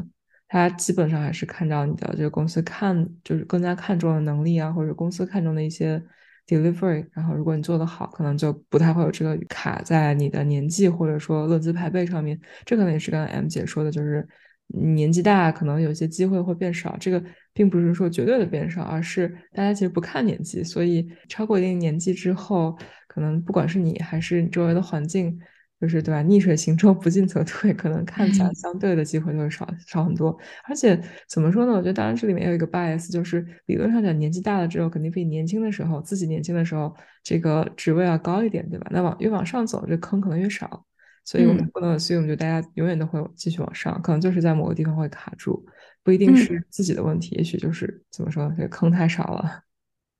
[0.49, 6.01] 他基本上还是看到你的这个公司看，就是更加看重的能力啊，或者公司看重的一些
[6.47, 7.05] delivery。
[7.13, 12.41] 然后如果你做得好，可能就不太会有这个卡在你的年纪或者说论资排辈上面。
[12.65, 14.27] 这可能也是刚才 M 姐说的，就是
[14.69, 16.97] 年纪大可能有些机会会变少。
[17.01, 17.21] 这个
[17.53, 22.79] 并不是说绝对的变少，而是大家其实不看年纪，所以超过一定年纪之后，
[23.09, 25.37] 可能不管是你还是周围的环境。
[25.79, 26.23] 就是对吧？
[26.23, 30.35] 逆水行舟，不进则退，可能看起来相对的机会就会少少很多。
[30.65, 31.73] 而且怎么说呢？
[31.73, 38.87] 我觉得当然这里面有一个 bias，就是理论上讲，年纪大了之后，肯定比年轻的时候，自己年轻的时候这个职位要高一点，对吧？
[38.91, 40.87] 那往越往上走，这坑可能越少。
[41.27, 45.63] 所以我们不能 assume 就大家永远都会继续往上，可能就是在某个地方会卡住，
[46.03, 49.63] 不一定是自己的问题，也许就是怎么说，这个坑太少了。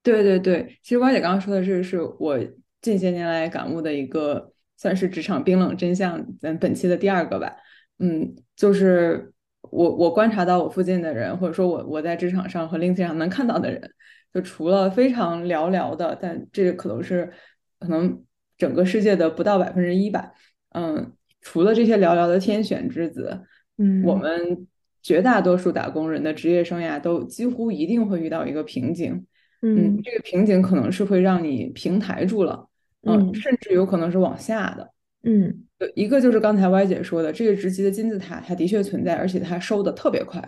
[0.03, 2.39] 对对对，其实歪姐刚刚说的这个是我
[2.83, 4.53] 近些年来感悟的一个。
[4.77, 7.57] 算是职场冰冷真相，咱本期的第二个吧。
[7.99, 13.91] 嗯，就是我我观察到我附近的人，或者说我我在职场上和 LinkedIn 上能看到的人，
[14.35, 17.33] 就除了非常寥寥的，但这个可能是
[17.79, 18.23] 可能
[18.59, 20.33] 整个世界的不到百分之一吧。
[20.71, 23.41] 嗯，除了这些寥寥的天选之子，
[23.79, 24.67] 嗯，我们
[25.03, 29.25] 绝大多数打工人的职业生涯都几乎一定会遇到一个瓶颈。
[29.63, 32.69] 嗯，这个瓶颈可能是会让你平台住了。
[33.07, 34.91] 嗯，甚至有可能是往下的。
[35.23, 35.65] 嗯，
[35.95, 40.41] 一个就是刚才歪姐说的，这个职级的金字塔，它的确存在，而且它收的特别快。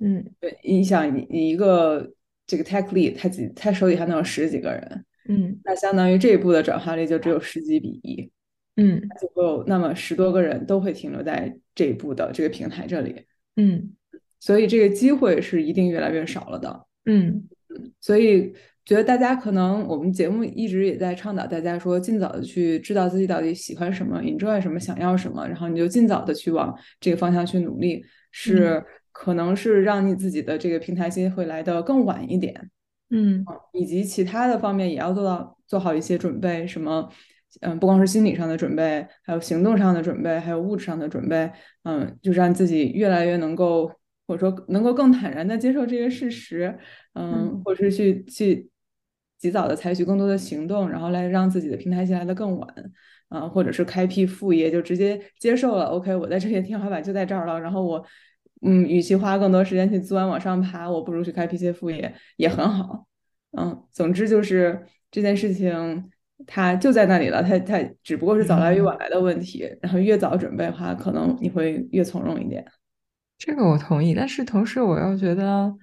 [0.00, 2.12] 嗯，对，你想，你你一个
[2.46, 8.28] 这个 tech lead，他几他手底下能有十几个人，嗯，那相当于这一步的转化率就只有十几比一，
[8.76, 13.24] 嗯，就会有那么十多个人都会停留在这一步的这个平台这里，
[13.54, 13.92] 嗯，
[14.40, 16.86] 所以这个机会是一定越来越少了的。
[17.04, 17.48] 嗯，
[18.00, 18.52] 所以。
[18.84, 32.70] 觉得大家可能我们节目一直也在倡导大家说，尽早的去知道自己到底喜欢什么，enjoy 什么，想要什么，然后你就尽早的去往这个方向去努力，是可能是让你自己的这个平台期会来的更晚一点，
[33.08, 33.42] 嗯，
[33.72, 37.08] 以及其他的方面也要做到做好一些准备，什么，
[37.62, 41.50] 嗯，不光是心理上的准备，还有行动上的准备，还有物质上的准备，
[41.84, 43.90] 嗯，就让自己越来越能够
[44.26, 46.78] 或者说能够更坦然的接受这个事实，
[47.14, 48.70] 嗯，或者是去去。
[49.44, 52.66] 及早的采取更多的行动，然后来让自己的平台期来的更晚，
[53.28, 55.84] 啊，或者是开辟副业，就直接接受了。
[55.84, 57.60] OK，我在这些天花板就在这儿了。
[57.60, 58.02] 然后我，
[58.62, 63.06] 嗯，与其花更多时间去钻往上爬，我不如去开辟些副业，也很好。
[63.50, 64.80] 嗯，总之就是
[65.10, 66.10] 这件事情
[66.46, 69.70] 它就在那里了，它它只不过是早来与晚来的问题。
[69.82, 72.64] 然后越早准备的话，可能你会越从容一点。
[73.36, 75.76] 这个我同意，但是同时我又觉得。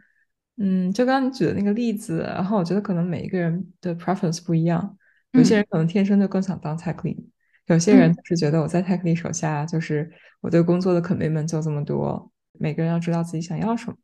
[0.58, 4.98] 嗯，就刚刚你举的那个例子，然后我觉得可能每一个人的 preference 不一样，
[5.32, 7.18] 有些人可能天生就更想当 tech lead，
[7.68, 10.12] 有些人是觉得我在 tech lead 手下，就是
[10.42, 12.32] 我对工作的 commitment 就这么多。
[12.60, 13.98] 每个人要知道自己想要什么。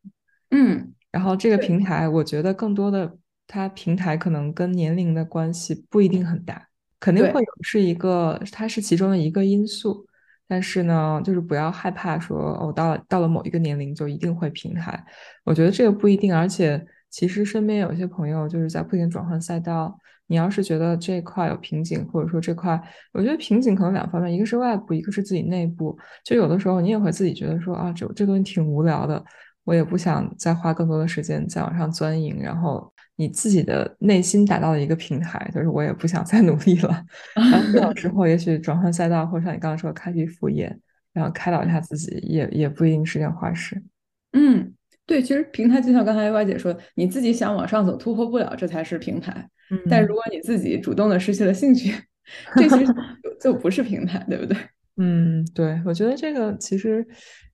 [0.50, 6.68] 嗯，然后这个平台，我觉得更多的，它平台可能跟年龄的关系不一定很大，
[7.00, 10.08] 肯定会有是一个，它是其中的一个因素。
[10.48, 15.04] 但是呢，就是不要害怕说，我到了到了某一个年龄就一定会平台。
[15.44, 20.00] 我觉得这个不一定，而且其实身边有些朋友就是在不停转换赛道。
[20.28, 22.82] 你要是觉得这块有瓶颈，或者说这块，
[23.14, 25.98] 我觉得瓶颈可能两方面，一个是外部，一个是自己内部。
[26.24, 29.24] 就有的时候你也会自己觉得说啊，这这东西挺无聊的，
[29.64, 32.92] 我也不想再花更多的时间再往上钻营，然后。
[33.20, 37.04] 你自己的内心达到了一个平台，就是我也不想再努力了。
[37.36, 40.74] 然后这之后，也许转换赛道，或者像你刚刚说开辟副业，
[41.14, 43.84] 然后开导一下自己，也也不一定是件坏事。
[44.34, 44.72] 嗯，
[45.08, 49.50] 对，其实平台就像刚才 Y 姐说，你自己想往上走，突破不了，这才是平台。
[49.72, 51.92] 嗯但如果你自己主动的失去了兴趣，
[52.56, 52.94] 这其实
[53.42, 54.56] 就不是平台，对不对？
[55.02, 57.04] 嗯，对，我觉得这个其实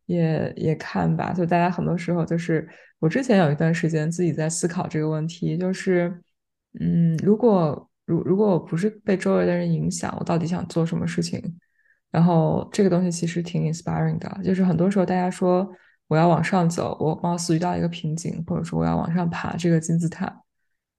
[0.07, 2.67] 也也看吧，就大家很多时候就是。
[3.03, 6.21] 我之前有一段时间自己在思考这个问题，就是，
[6.79, 11.59] 嗯，如果如如果我不是被周围的人影响，我到底想做什么事情？
[12.11, 15.69] 然后这个东西其实挺 inspiring 的，就是很多时候大家说
[16.07, 20.41] 我要往上走，我貌似遇到一个瓶颈，或者说我要往上爬这个金字塔，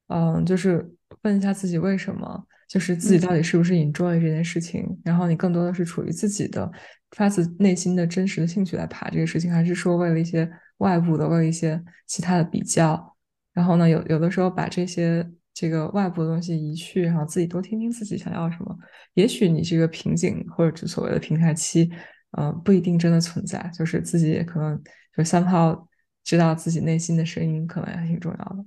[0.09, 0.87] 嗯，就是
[1.25, 6.71] 问一下自己为什么，就是自己到底是不是 enjoy 这件事情，然后你更多的是处于自己的
[7.11, 10.49] 发自内心的真实的兴趣来爬这个事情，还是说为了一些
[10.79, 13.17] 外部的，为了一些其他的比较，
[13.53, 15.29] 然后呢，有有的时候把这些。
[15.57, 18.77] 这个外部的东西移去，然后自己多听听自己想要什么。
[19.13, 21.89] 也许你这个瓶颈或者所谓的平台期，
[22.37, 23.71] 嗯，不一定真的存在。
[23.73, 24.83] 就是自己也可能
[25.17, 25.89] 就三号
[26.25, 28.65] 知道自己内心的声音，可能还挺重要的。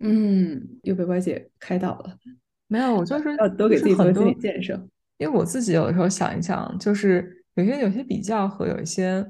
[0.00, 2.16] 嗯，又被歪姐开导了。
[2.68, 4.74] 没有，我就是要多给自己做心理建设。
[5.18, 9.24] 因为我自己有的时候想一想，就是有些有些比较和有一些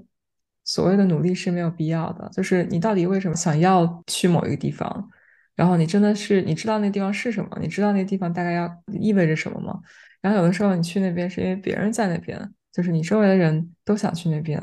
[0.65, 2.29] 所谓的努力是没有必要的。
[2.33, 5.11] 就是你到底为什么想要去某一个地方？
[5.55, 7.59] 然后你真的是你知道那地方是什么？
[7.61, 9.81] 你知道那地方大概要意味着什么吗？
[10.21, 14.61] 然后有的时候你去那边是因为别人在那边，就是你周围的人都想去那边，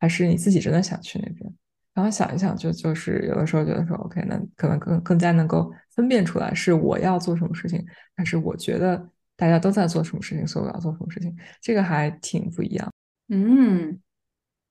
[0.00, 1.54] 还是你自己真的想去那边？
[1.94, 7.82] 然后想一想，就就是有的时候觉得说，OK，那可能更更加能够分辨出来是我要做什么事情，
[8.16, 12.90] 还是我觉得大家都在做什么事情，所以我要做什么事情，这个还挺不一样。
[13.28, 14.00] 嗯。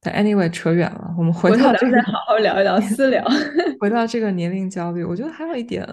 [0.05, 3.25] 但 anyway 扯远了，我们回到这个，好好聊一聊私聊。
[3.79, 5.87] 回到这个年龄焦虑，我觉得还有一点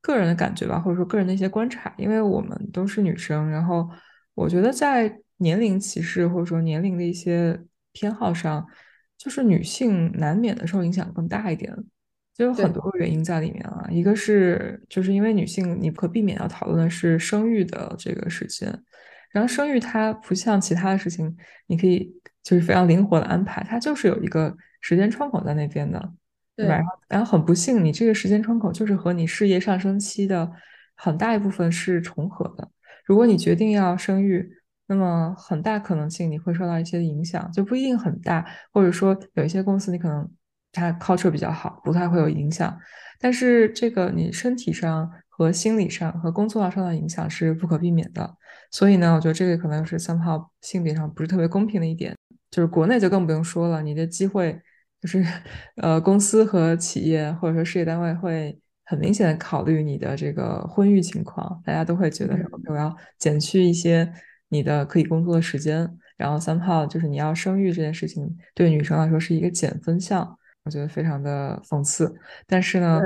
[0.00, 3.88] 个人的感觉吧，或者说个人的一些观察，因为我们都是女生，然后
[4.34, 7.56] 我觉得在年龄歧视或者说年龄的一些
[7.92, 8.66] 偏好上，
[9.22, 11.72] 就是女性难免的受影响更大一点，
[12.34, 13.86] 就有很多个原因在里面啊。
[13.90, 18.68] 一个是就是因为女性你不可避免要讨论的是生育的这个时间，
[19.30, 22.12] 然后生育它不像其他的事情，你可以。
[22.44, 26.12] 就是非常灵活的安排，它就是有一个时间窗口在那边的，
[26.56, 26.80] 对吧？
[27.08, 30.50] 然后很不幸，你这个时间窗口就是和你事业上升期的
[30.96, 32.68] 很大一部分是重合的。
[33.04, 34.56] 如果你决定要生育，
[34.86, 40.28] 那么很大可能性你会受到一些影响，就不一定很大，或者说有一些公司你可能
[40.72, 42.78] 它 culture 比较好，不太会有影响。
[43.18, 48.36] 但是这个你身体上和心理上和工作上受到影响是不可避免的。
[48.70, 52.14] 所以呢，我觉得这个可能是 somehow 性别上不是特别公平的一点。
[52.50, 54.60] 就是国内就更不用说了，你的机会
[55.00, 55.24] 就是，
[55.76, 62.36] 呃，公司和企业或者说事业单位会很明显的考虑你的这个婚育情况，大家都会觉得
[62.68, 64.12] 我要减去一些
[64.52, 72.14] 你的可以工作的时间，然后三炮就是你要生育这件事情对女生来说是一个减分项，我觉得非常的讽刺。
[72.46, 73.00] 但是呢，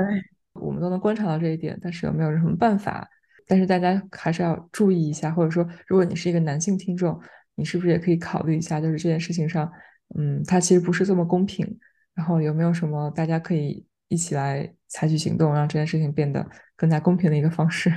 [0.53, 3.07] 我们都能观察到这一点，但是有没有什么办法？
[3.47, 7.19] 但是大家还是要注意一下，或者说如果你是一个男性听众。
[7.59, 9.67] 你是不是也可以考虑一下，就是这件事情上，
[10.15, 11.67] 嗯，它其实不是这么公平。
[12.13, 17.91] 然后有没有什么大家可以一起来采取行动，让这件事情变得更加公平的一个方式？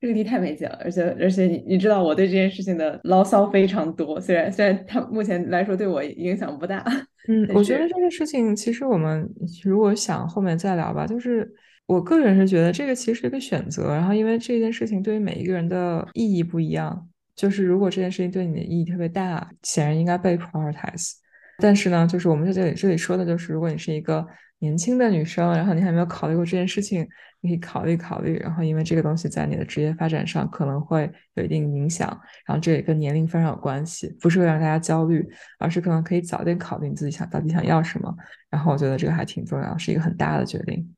[0.00, 6.84] 这个题太没劲了，而且而且你你知道我对这件事情的牢骚非常多，虽然虽然它目前来说对我影响不大。
[7.28, 9.28] 嗯，我觉得这个事情其实我们
[9.62, 11.46] 如果想后面再聊吧，就是
[11.86, 17.06] 我个人是觉得这个其实是一个选择，然后因为这件事情对于每一个人的意义不一样。
[17.36, 21.12] 就是如果这件事情对你的意义特别大，显然应该被 prioritize。
[21.58, 24.26] 但是呢，就是我们在这里这里说的就是，如果你是一个
[24.58, 27.06] 年轻的女生，然后你还没有考虑过这件事情，
[27.40, 28.38] 你可以考虑考虑。
[28.38, 32.08] 然后因为这个东西在你的职业发展上可能会有一定影响，
[32.46, 35.28] 然后这也跟年龄非常有关系，不是会让大家焦虑，
[35.58, 38.14] 而是可能可以早点考虑你自己想到底想要什么。
[38.48, 40.94] 然后我觉得这个还挺重要，是一个很大的决定。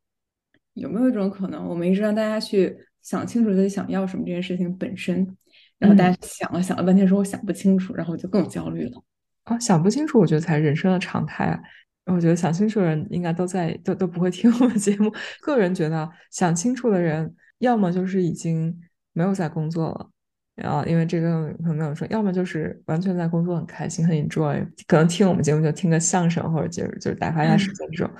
[0.75, 5.37] 有没有一种可能，我们一直让大家去想清楚自己想要什么这件事情本身？
[5.79, 9.03] 然后大家想了想了半天，说我想不清楚，然后我就更焦虑了。
[9.45, 11.61] 啊，想不清楚，我觉得才是人生的常态啊。
[12.07, 15.13] 我觉得想清楚的人应该都在，都都不会听我们节目。
[15.41, 18.77] 个人觉得，想清楚的人，要么就是已经
[19.13, 20.11] 没有在工作了，
[20.57, 28.13] 然后因为这个可能没有说，要么就是完全在工作很开心很 enjoy，可能听我们节目就听个相声或者就是就是打发一下时间这种。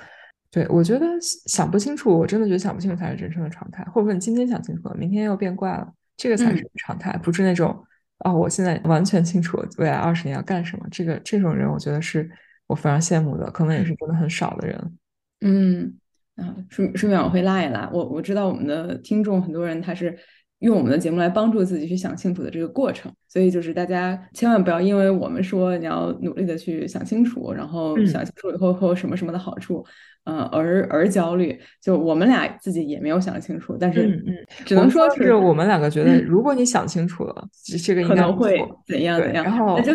[0.49, 1.05] 对我觉得
[1.47, 3.83] 想不清楚，我真的觉得想不清楚才是人生的常态。
[3.85, 5.91] 或者说你今天想清楚了，明天又变怪了。
[6.15, 7.75] 这个才是常态，不是那种
[8.19, 8.31] 啊！
[8.31, 10.85] 我现在完全清楚未来二十年要干什么。
[10.91, 12.29] 这个这种人，我觉得是
[12.67, 14.97] 我非常羡慕的，可能也是真的很少的人。
[15.41, 15.93] 嗯，
[16.35, 17.89] 啊，顺顺便我会拉一拉。
[17.93, 20.17] 我我知道我们的听众很多人他是。
[20.59, 29.85] 用我们的节目来帮助自己去想清楚的这个过程，所以就是大家千万不要因为我们说你要努力的去想清楚，然后想清楚以后会有什么什么的好处，
[30.23, 31.59] 嗯，而而焦虑。
[31.81, 34.33] 就我们俩自己也没有想清楚，但是嗯，
[34.63, 37.45] 只能说是我们两个觉得，如果你想清楚了，
[37.83, 38.57] 这个可能会
[38.87, 39.43] 怎样怎样。
[39.43, 39.93] 然后就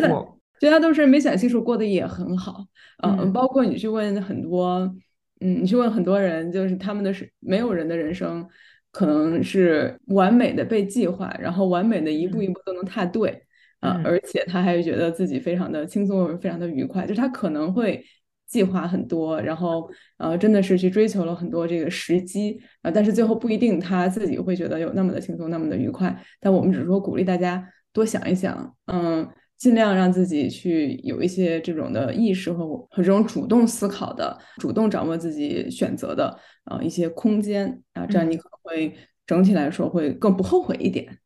[0.66, 2.64] 得大家都是没想清楚，过得也很好。
[3.02, 4.80] 嗯，包括你去问很多，
[5.40, 8.46] 嗯，你去问很多人，就是他们的是没有人的人生。
[8.90, 13.30] 可能是完美的被计划，然后完美的一步一步都能踏对，
[13.80, 18.02] 啊，而且他还觉得自己非常的轻松，非常的愉快，就是他可能会
[18.48, 26.18] 计划很多，然后呃，真的是去追求了很多这个时机啊，但是最后不一定他自己会觉得有那么的轻松，那么的愉快。
[26.40, 29.28] 但我们只是说鼓励大家多想一想，嗯，
[29.58, 38.96] 尽量让自己去有一些这种的意识和和这种主动思考的、主动掌握自己选择的啊一些空间啊，这样你可能会
[39.26, 41.18] 整体来说会更不后悔一点。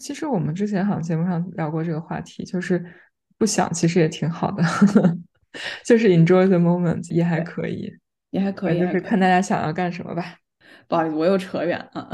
[0.00, 2.82] 其实我们之前好像节目上聊过这个话题，就是
[3.36, 4.62] 不想其实也挺好的，
[5.84, 7.92] 就是 enjoy the moment 也还可以，
[8.30, 10.36] 也还可以，就是看大家想要干什么吧。
[10.86, 12.10] 不好意思，我又扯远了。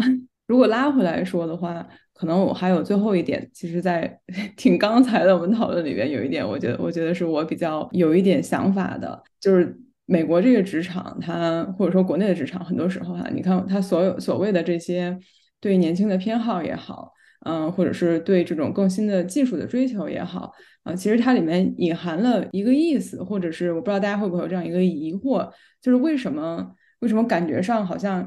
[0.47, 4.21] 如果拉回来说的话，可能我还有最后一点，其实，在
[4.57, 9.77] 挺刚才的我们讨论里边，有一点，我觉得，我觉得是我比较有一点想法的，就是
[10.07, 15.19] 美国这个职场，它或者说国内的职场，很多时候哈，你看它所有所谓的这些
[15.61, 17.13] 对年轻的偏好也好。
[17.47, 20.51] 嗯，或者是对这种更新的技术的追求也好，
[20.83, 25.47] 啊，其实它里面隐含了一个意思，或者是我不知道大家会不会有这样一个疑惑，
[25.83, 28.27] 就是为什么为什么感觉上好像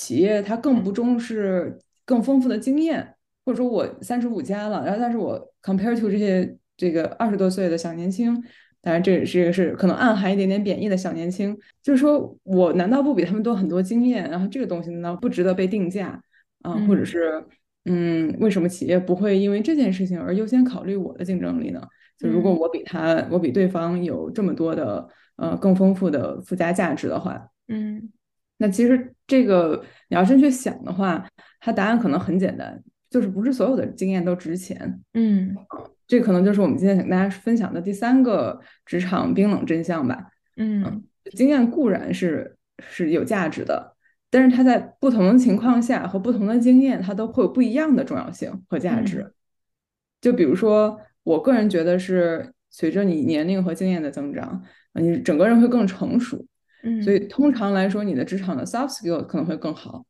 [0.00, 8.34] 企业它更不重视更丰富的经验，或者说我三十五加了，然后但是我 compare to 这些这个二十多岁的小年轻，
[8.80, 14.30] 当然这这个是可能暗含一点点贬义的小年轻，就是说我难道不比他们多很多经验？
[14.30, 16.22] 然后这个东西难道不值得被定价
[16.62, 16.72] 啊？
[16.86, 17.44] 或者是？
[17.86, 21.80] 嗯，为什么企业不会因为这件事情而优先考虑我的竞争力呢？
[22.18, 28.10] 就如果我比他，我比对方有这么多的呃更丰富的附加价值的话，嗯，
[28.60, 31.26] 那其实这个你要真去想的话，
[31.60, 35.00] 它答案可能很简单，就是不是所有的经验都值钱。
[35.14, 35.56] 嗯，
[36.06, 40.26] 这可能就是我们今天想跟大家分享的第三个职场冰冷真相吧。
[40.56, 41.02] 嗯，
[41.32, 43.96] 经验固然是是有价值的。
[44.32, 49.32] 但是它在不同的情况下和不同的经验，它都会有不一样的重要性和价值。
[50.20, 56.46] 就比如说，我个人觉得是随着你年龄和经验的增长，你整个人会更成熟。
[56.82, 60.04] 嗯，所以通常来说，你的职场的 soft skill 可能会更好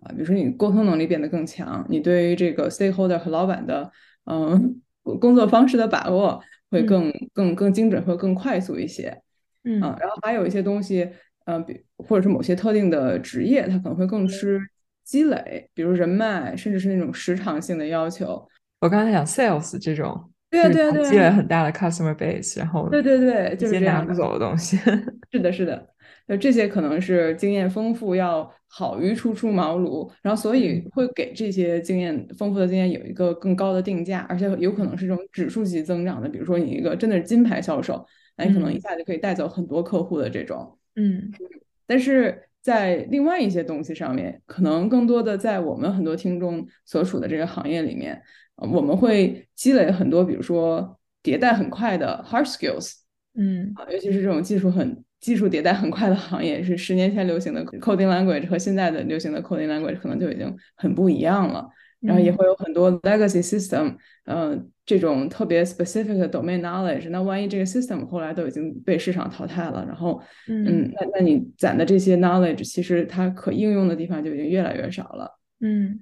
[0.00, 0.12] 啊。
[0.12, 3.90] 比如说，你沟通能力变得更强，你对于这个 stakeholder 和老板的
[4.26, 9.22] 嗯工作方式的把握会更更更精准，会更快速一些。
[9.64, 11.08] 嗯，然后还有一些东西。
[11.44, 14.60] 嗯，比或者是某些特定的职业，它可能会更吃
[15.02, 18.46] 积累，比如人脉，甚至是那种时长性的要求。
[18.78, 24.76] 我刚才讲 sales 这种，对啊对啊对，积累很大的 customer base，然后对对对，就是拿不走的东西。
[25.32, 25.84] 是的，是的，
[26.26, 36.28] 那这些可能是经验丰富要好于初出茅庐，然后所以会给这些经验丰富的经验有一个更高的定价，而且有可能是这种指数级增长的。
[36.28, 38.06] 比如说你一个真的是金牌销售，
[38.36, 40.78] 那你可能一下就可以带走很多客户的这种。
[40.96, 41.30] 嗯，
[41.86, 48.22] 但是在另外一些东西上面，可能更多的在我们很多听众所处的这个行业里面，
[48.56, 52.94] 我们会积累很多，比如说迭代很快的 hard skills，
[53.34, 61.66] 嗯，啊，尤其是这种技术很技术迭代很快的行业，是十年前流行的 coding language 和现在的流行的 coding language 可能就已经很不一样了。
[62.00, 63.94] 然后也会有很多 legacy system，
[64.24, 67.08] 嗯，这种特别 specific 的 domain knowledge。
[67.10, 75.38] 那万一这个 system 后来都已经被市场淘汰了，然后，嗯，那那你攒的这些 knowledge，其实它可应用的地方就已经越来越少了。
[75.60, 76.00] 嗯，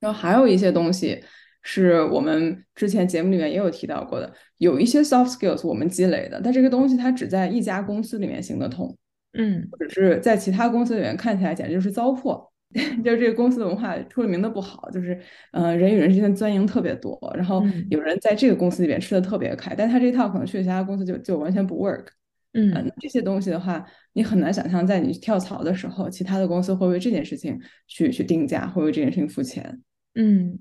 [0.00, 1.22] 然后还有一些东西
[1.68, 8.96] 是我们之前节目里面也有提到过的，有一些 soft skills 我们积累的，但这个东西它只在一家公司里面行得通，
[9.32, 12.48] 嗯，或者是在其他公司里面看起来简直就是糟粕。
[13.04, 15.18] 就是这个公司的文化出了名的不好，就是
[15.52, 22.06] 呃人与人之间钻营特别多，然后有人在这个公司里面吃的特别开，但他这一套可能去其他公司就就完全不 work。
[22.54, 29.80] 嗯，这些东西的话，你很难想象在你跳槽的时候，其他的公司会为这件事情去去定价，会为这件事情付钱。
[30.16, 30.58] 嗯，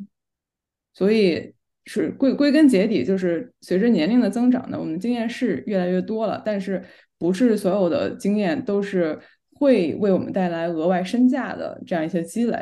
[0.96, 1.54] 所以
[1.86, 6.84] 是归归根结底，就是随着年龄的增长呢，我们经验是越来越多了，但是
[7.20, 9.20] 不是所有的经验都是。
[9.58, 12.58] 会为我们带来额外身价的这样一些积累。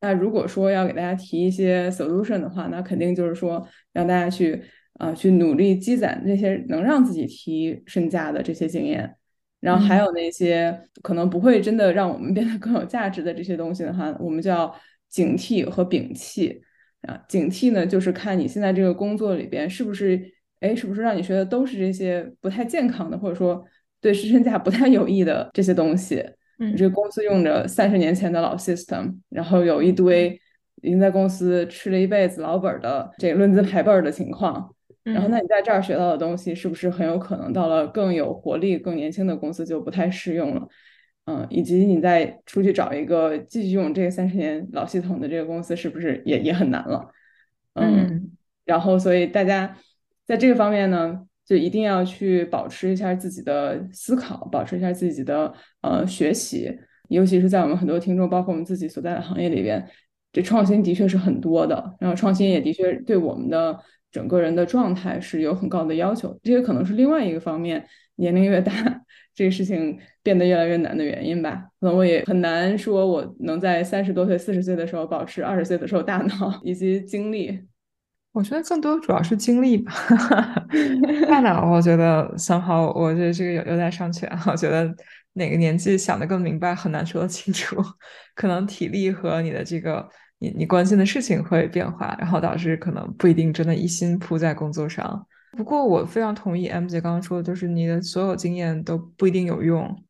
[0.00, 4.62] 那如果说要给大家提一些 solution 的话，那肯定就是说让大家去
[4.94, 9.14] 啊去努力积攒那些能让自己提身价的这些经验。
[9.60, 14.74] 然后还有那些可能不会真的让我们变得更有价值的这些东西的话，我们就要
[15.10, 16.62] 警惕和摒弃
[17.02, 17.20] 啊。
[17.28, 20.20] 警惕呢，就是看你现在这个工作里边是不是
[20.60, 23.64] 哎，是不是让你学的都是这些不太健康的，或者说。
[24.02, 26.20] 对市身价不太有益的这些东西，
[26.58, 30.36] 嗯，这个公司用着三十年前的老 system，然后有一堆
[30.82, 34.74] 已经在公司吃了一辈子老本的这个论资排辈的情况，
[35.04, 40.66] 然后那你在这儿学到的东西，是不是很有可能到了更有活力、更年轻的公司就不太适用了？
[41.24, 47.08] 嗯，以及你再出去找一个继续用这个三十年老系统的这个公司，是不是也也很难了？
[47.74, 48.30] 嗯，
[48.64, 49.76] 然后所以大家
[50.26, 56.76] 在这个方面呢，就一定要去保持一下自己的思考，保持一下自己的呃学习，
[57.08, 59.88] 尤其是在我们很多听众，包括我们自己所在的行业里边，
[60.32, 63.78] 这创新的确是很多的，然后创新也的确对我们的
[64.10, 67.86] 整个人的状态是有很高的要求，这也可能是另外一个方面，
[68.16, 68.72] 年龄越大。
[69.34, 77.58] 这个事情变得越来越难的原因吧，可能我也很难说，我能在三十多岁、四十岁的时候保持二十岁的时候大脑 以及精力。
[78.32, 79.92] 我觉得更多主要是精力吧，
[81.26, 84.28] 大脑我觉得想好，我觉得这个有有待商榷。
[84.50, 84.94] 我觉得
[85.32, 87.76] 哪个年纪想的更明白很难说得清楚，
[88.34, 90.06] 可能体力和你的这个
[90.40, 95.26] 你你关心的事情会变化，然后导致可能不一定真的一心扑在工作上。
[95.56, 100.04] 不过我非常同意 M 姐刚刚说的，就是你的所有经验都不一定有用，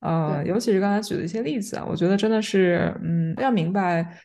[0.00, 4.18] 呃，尤其是刚才举的一些例子啊，我觉得真的是，嗯，要明白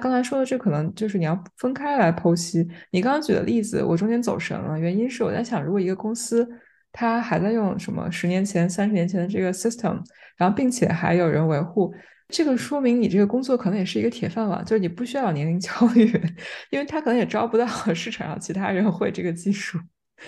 [0.00, 2.66] 刚才说的这可能就是你要分开来剖析。
[2.90, 6.48] 你刚刚举的例子，我中间走神了，原因是我在想，如果一个公司
[6.90, 10.02] 它还在用什么十年前、三十年前的这个 system，
[10.36, 11.94] 然后并且还有人维护，
[12.28, 16.06] 这个说明你这个工作可能也是一个铁饭碗，就是你不需要年龄焦虑，
[16.70, 19.78] 因为他可能也招不到市场上其他人会这个技术。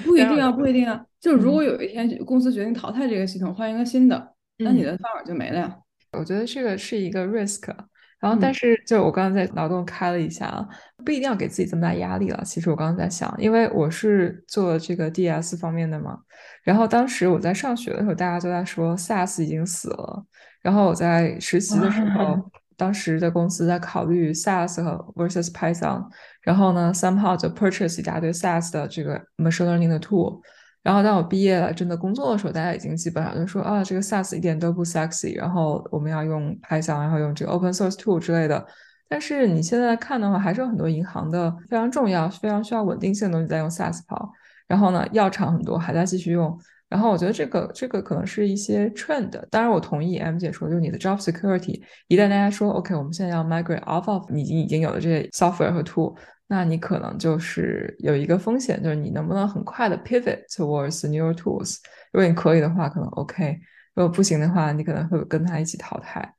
[0.04, 1.04] 不一定啊，不一定啊。
[1.20, 5.76] 就是如果有一天公司决定淘汰这个系统，换一个新的，那你的饭碗就没了呀。
[6.12, 7.72] 我觉得这个是一个 risk。
[8.18, 10.66] 然后，但是就我刚刚在脑洞开了一下啊，
[11.04, 12.42] 不一定要给自己这么大压力了。
[12.44, 16.18] 其实我刚刚在想，因为我是做这个 DS 方面的嘛。
[16.62, 20.24] 然后当时我在上学的时候，大家都在说 SaaS 已经死了。
[20.62, 22.50] 然后我在实习的时候。
[22.78, 26.04] 当时的公司在考虑 SaaS 和 versus Python，
[26.46, 30.40] 然后呢，somehow 就 purchase 一大堆 SaaS 的这个 machine learning 的 tool。
[30.84, 38.64] 然后当我毕业了，真的工作的时候，大家已经基本上就说啊，这个 SaaS 一点都不 sexy，然后我们要用 Python，然后用这个 open source tool 之类的。
[39.08, 44.30] 但是你现在看的话，还是有很多银行的非常重要、非常需要稳定性的东西在用 SaaS 跑。
[44.68, 46.56] 然后呢，药厂很多还在继续用。
[46.88, 56.14] 然后我觉得这个这个可能是一些 trend，当然我同意 M 姐说，就是你的 job security，一旦大家说 OK，我们现在要 migrate off of 已经已经有的这些 software 和 tool，
[56.48, 61.78] 那你可能就是有一个风险，就是你能不能很快的 pivot towards newer tools？
[62.12, 63.58] 如果你可以的话，可能 OK；
[63.94, 66.34] 如果不行的话，你可能会跟他一起淘汰。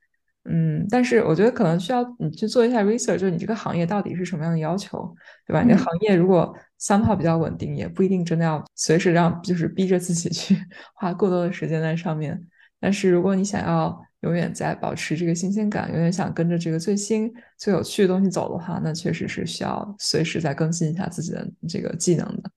[0.49, 5.13] 嗯，但是我觉得可能需要你去做一下 research，就是你这个行业到底是什么样的要求，
[5.45, 5.61] 对吧？
[5.61, 10.55] 你的行业如果三炮比较稳定，也不一定真的要随时让，就是逼着自己去
[10.95, 12.41] 花过多的时间在上面。
[12.80, 22.51] 但是如果你想要永远在保持这个新鲜感，永远想跟着这个最新、最有趣的东西走的话，那确实是需要随时在更新一下自己的这个技能的。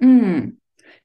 [0.00, 0.56] 嗯，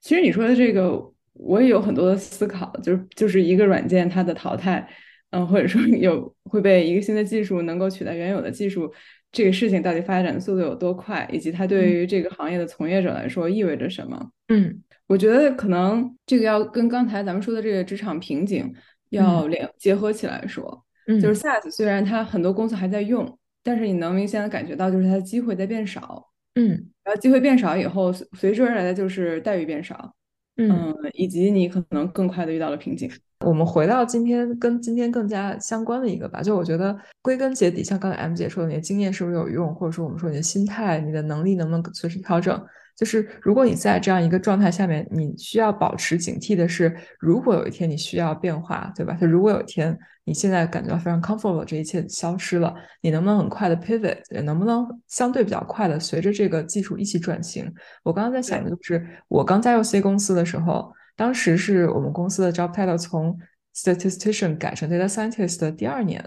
[0.02, 4.88] 其实你说的这个，我也有很多的思考，就是就是一个软件它的淘汰。
[5.32, 8.90] 嗯，或者说有会被一个新的技术能够取代原有的技术，
[9.34, 14.32] 这个事情到底发展的速度有多快，以及它对于这个行业的从业者来说意味着什么？
[14.48, 18.74] 嗯，我觉得可能这个要跟刚才咱们说的这个职场瓶颈
[19.10, 20.84] 要联结合起来说。
[21.08, 26.28] 嗯，就是 SaaS 虽然它很多公司还在用，但是你能明显的感觉到，就是它的机会在变少。
[26.56, 26.70] 嗯，
[27.04, 30.16] 然后机会变少以后，随之而来的就是待遇变少。
[30.58, 33.12] 嗯，以及你可能更快的遇到了瓶颈。
[33.42, 42.60] 我们回到今天跟今天更加相关的一个吧，就我觉得归根结底，像刚才 M 姐说的，你的经验是不是有用，或者说我们说你的心态、你的能力能不能随时调整？
[42.96, 49.14] 就是如果你在这样一个状态下面，你需要保持警惕的是，如果有一天你需要变化，对吧？
[49.16, 54.18] 就如果有一天你现在感觉到非常 comfortable，这一切消失了，你能不能很快的 pivot？
[54.32, 57.70] 也能不能相对比较快的随着这个技术一起转型？
[58.02, 63.38] 我刚刚在想的就是，我刚加入 C 公司的时候，当时是我们公司的 job title 从
[63.76, 66.24] statistician 改成 data scientist 的第二年，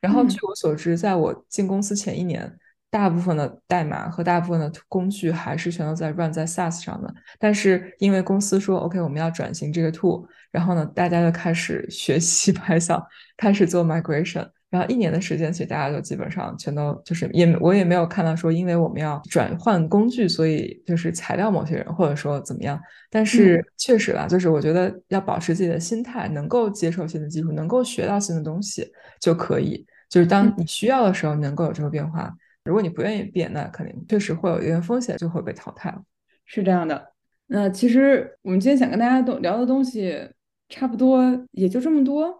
[0.00, 2.56] 然后据我所知，在我进公司前一年。
[2.92, 13.02] 大部分的代码和大部分的工具还是全都在 run 在 SaaS 上的，但是因为公司说 OK 我们要转型这个 tool，然后呢，大家就开始学习 Python，
[13.38, 22.78] 开始做 migration，然后一年的时间，其实大家就基本上全都就是也我也没有看到说因为我们要转换工具，所以就是裁掉某些人或者说怎么样，
[23.08, 28.86] 但是确实啦，就是我觉得要保持自己的心态，能够接受新的技术，能够学到新的东西
[29.18, 32.30] 就可以，就是当你需要的时候能够有这个变化。
[32.64, 36.02] 如果你不愿意变，那肯定确实会有一定风险，就会被淘汰了。
[36.44, 37.12] 是这样的。
[37.46, 40.16] 那其实我们今天想跟大家都聊的东西，
[40.68, 42.34] 差不多也就这么多。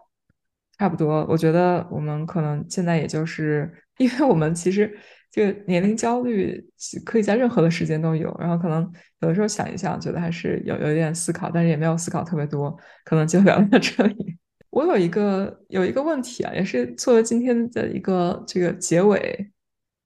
[0.79, 4.91] 差不多，我觉得我们可能现在也就是，因为我们其实
[5.29, 6.59] 这个年龄焦虑
[7.05, 8.81] 可以在任何的时间都有，然后可能
[9.19, 14.37] 有的时候想一想，觉得还是有有一点思考，但是也没有思考特别多，可能就聊到这里。
[14.71, 19.52] 我有一个有一个问题啊，也是作为今天的一个这个结尾。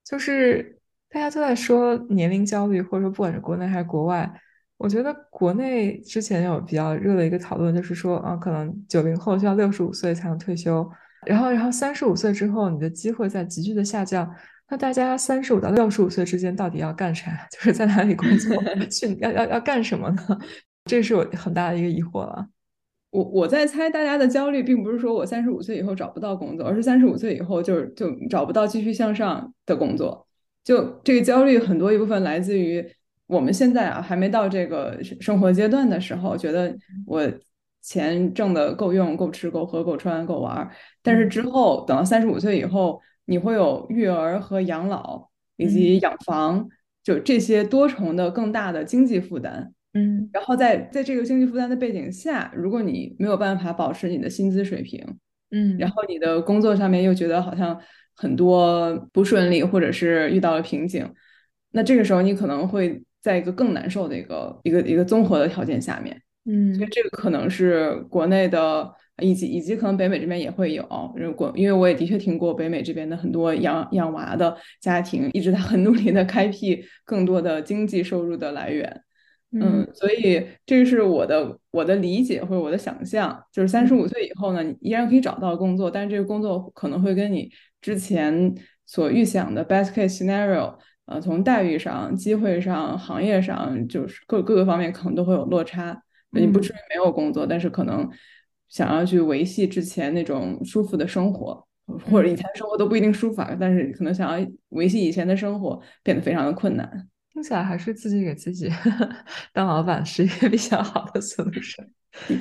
[0.09, 0.79] 就是
[1.09, 4.31] 大家都在说年龄焦虑，或者说不管是国内还是国外，
[4.77, 10.89] 我觉得国内之前有比较热的一个讨论，就是说啊，可能九零后需要六十五岁才能退休，
[11.25, 14.33] 然后然后三十五岁之后，你的机会在急剧的下降。
[14.69, 17.31] 那大家三十五到六十五岁之间到底要干啥？
[17.51, 18.55] 就是在哪里工作？
[18.91, 20.39] 去要要要干什么呢？
[20.85, 22.47] 这是我很大的一个疑惑了。
[23.17, 30.27] 我我在猜，大家的焦虑并不是说我三十五岁以后找不到工作，而是三十五岁以后就是就找不到继续向上的工作。
[30.63, 32.85] 就这个焦虑很多一部分来自于
[33.25, 37.27] 我们现在啊还没到这个生活阶段的时候，觉得我
[37.81, 40.69] 钱挣的够用、够吃、够喝、够穿、够玩。
[41.01, 46.69] 但是之后等到三十五岁以后，你会有育儿和养老以及养房，
[47.03, 49.73] 就这些多重的更大的经济负担。
[49.97, 55.03] 嗯，然后在在这个经济负担的背景下，如果你没有办法保持你的薪资水平，
[55.49, 57.79] 嗯，然后你的工作上面又觉得好像
[58.15, 61.09] 很多不顺利，或者是遇到了瓶颈，
[61.71, 68.89] 那这个时候你可能会在一个更难受的一个一个一个综合的条件下面，嗯，所以这个可能是国内的，
[69.21, 70.85] 以及以及可能北美这边也会有，
[71.15, 79.01] 如果因为我也的确听过北美这边的很多养养娃的家庭一直在很努力的开辟更多的经济收入的来源。
[79.51, 87.49] 嗯，所以这是我的我的理解或者我的想象，就是三十五岁以后呢，你依然可以找到工作，但是这个工作可能会跟你
[87.81, 88.53] 之前
[88.85, 90.75] 所预想的 best case scenario，
[91.05, 96.03] 呃，从待遇上、机会上、行业上，就是各各个方面可能都会有落差。
[96.31, 98.07] 你不至于没有工作，但是可能
[98.67, 101.65] 想要去维系之前那种舒服的生活，
[102.11, 107.07] 或者以前生活都不一定舒服，但是可能想要维系以前的生活变得非常的困难。
[107.37, 108.67] 听起来还是自己给自己
[109.53, 111.87] 当老板是一个比较好的 solution，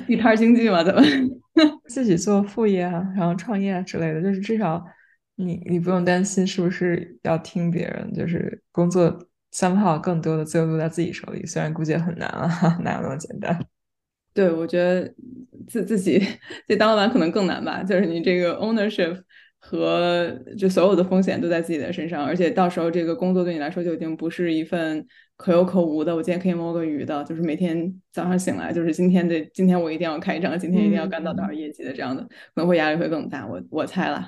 [0.07, 1.03] 地摊经济嘛，咱们
[1.87, 4.83] 自己做副业啊，然后创业啊之类的，就是至少
[5.35, 9.15] 你你不用担心是不是要听别人，就是工作
[9.51, 12.49] 三号更多的自由度在自己手里，虽然估计很难啊，
[12.81, 13.55] 哪有那么简单？
[14.33, 15.13] 对，我觉得
[15.67, 16.19] 自自己
[16.67, 19.21] 这当老板可能更难吧，就是你这个 ownership。
[19.69, 25.05] 和就所有的风险都在自己的身上，而且到时候这个工作对你来说就已经不是一份
[25.35, 26.15] 可有可无的。
[26.15, 32.29] 我今天可以摸个鱼的，就是每天早上醒来就是今天的，今天我一定要开张，今天一定要干到多少业绩的这样的，可
[32.61, 33.45] 能会压力会更大。
[33.45, 34.25] 我我猜了，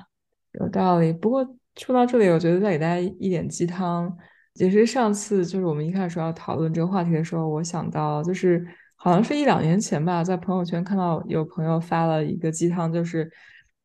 [0.60, 1.10] 有道理。
[1.10, 1.42] 不过
[1.76, 4.14] 说到这里，我觉得再给大家一点鸡汤，
[4.56, 8.62] 其实上次就是我们一开始说要讨论这个话题的时候，我想到就是
[8.96, 13.30] 好像是一两年前吧，在朋友圈看到有朋友发了一个鸡汤，就是。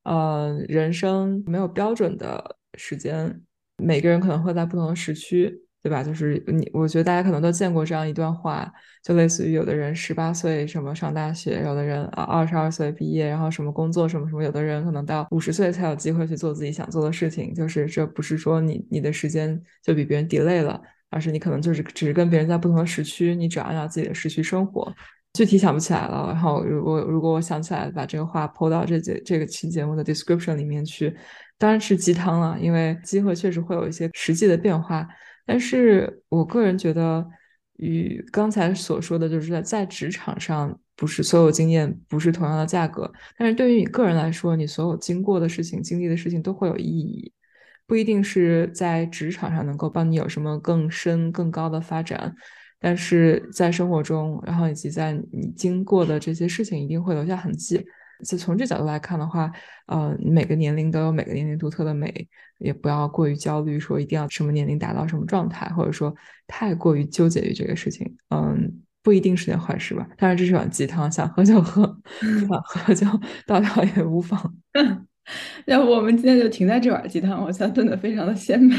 [0.05, 3.41] 呃，人生没有标准的时间，
[3.77, 6.03] 每个人可能会在不同的时区，对吧？
[6.03, 8.71] 就是你，我觉得大家可能都见过这样一段话，
[9.03, 17.53] 就类似于有的人十八岁什么上大学，有的人啊二十二岁毕业，然后什么工作什么什么，有的人可能到五十岁才有机会去做自己想做的事情。
[17.53, 20.79] 就是这不是说你你的时间就比别人 delay 了，
[21.09, 24.93] 而是你可能就是只是跟别人在不同的时区，你只要按照自己的时区生活。
[25.35, 31.13] 具体想不起来了，然后如果如果我想起来，把这个话抛到这节这个期节目的 description 里面去，
[31.57, 35.05] 当然是鸡汤了，因为机会确实会有一些实际的变化。
[35.45, 37.23] 但是我个人觉得，
[37.77, 47.33] 与刚才所说的就是在在职场上，不是所有经验不是同样的价格，但是对于你个人来说，你所有经过的事情、经历的事情都会有意义，
[47.85, 52.33] 不一定是在职场上能够帮你有什么更深更高的发展。
[52.85, 57.83] 但是在生活中，然后以及在你经过的这些事情，一定会留下痕迹。
[58.23, 59.51] 就从这角度来看的话，
[59.87, 62.13] 呃，每个年龄都有每个年龄独特的美，
[62.59, 66.13] 也不要过于焦虑，说一定要什么年龄达到什么状态，或者说
[66.45, 68.15] 太过于纠结于这个事情。
[68.29, 68.71] 嗯，
[69.01, 70.07] 不一定是件坏事吧。
[70.15, 71.87] 当然，这是碗鸡汤，想喝就喝，
[72.21, 73.07] 不想喝就
[73.47, 74.55] 倒掉也无妨。
[75.65, 78.75] 要不我们今天就停在这碗鸡汤，我想炖的非常的鲜美。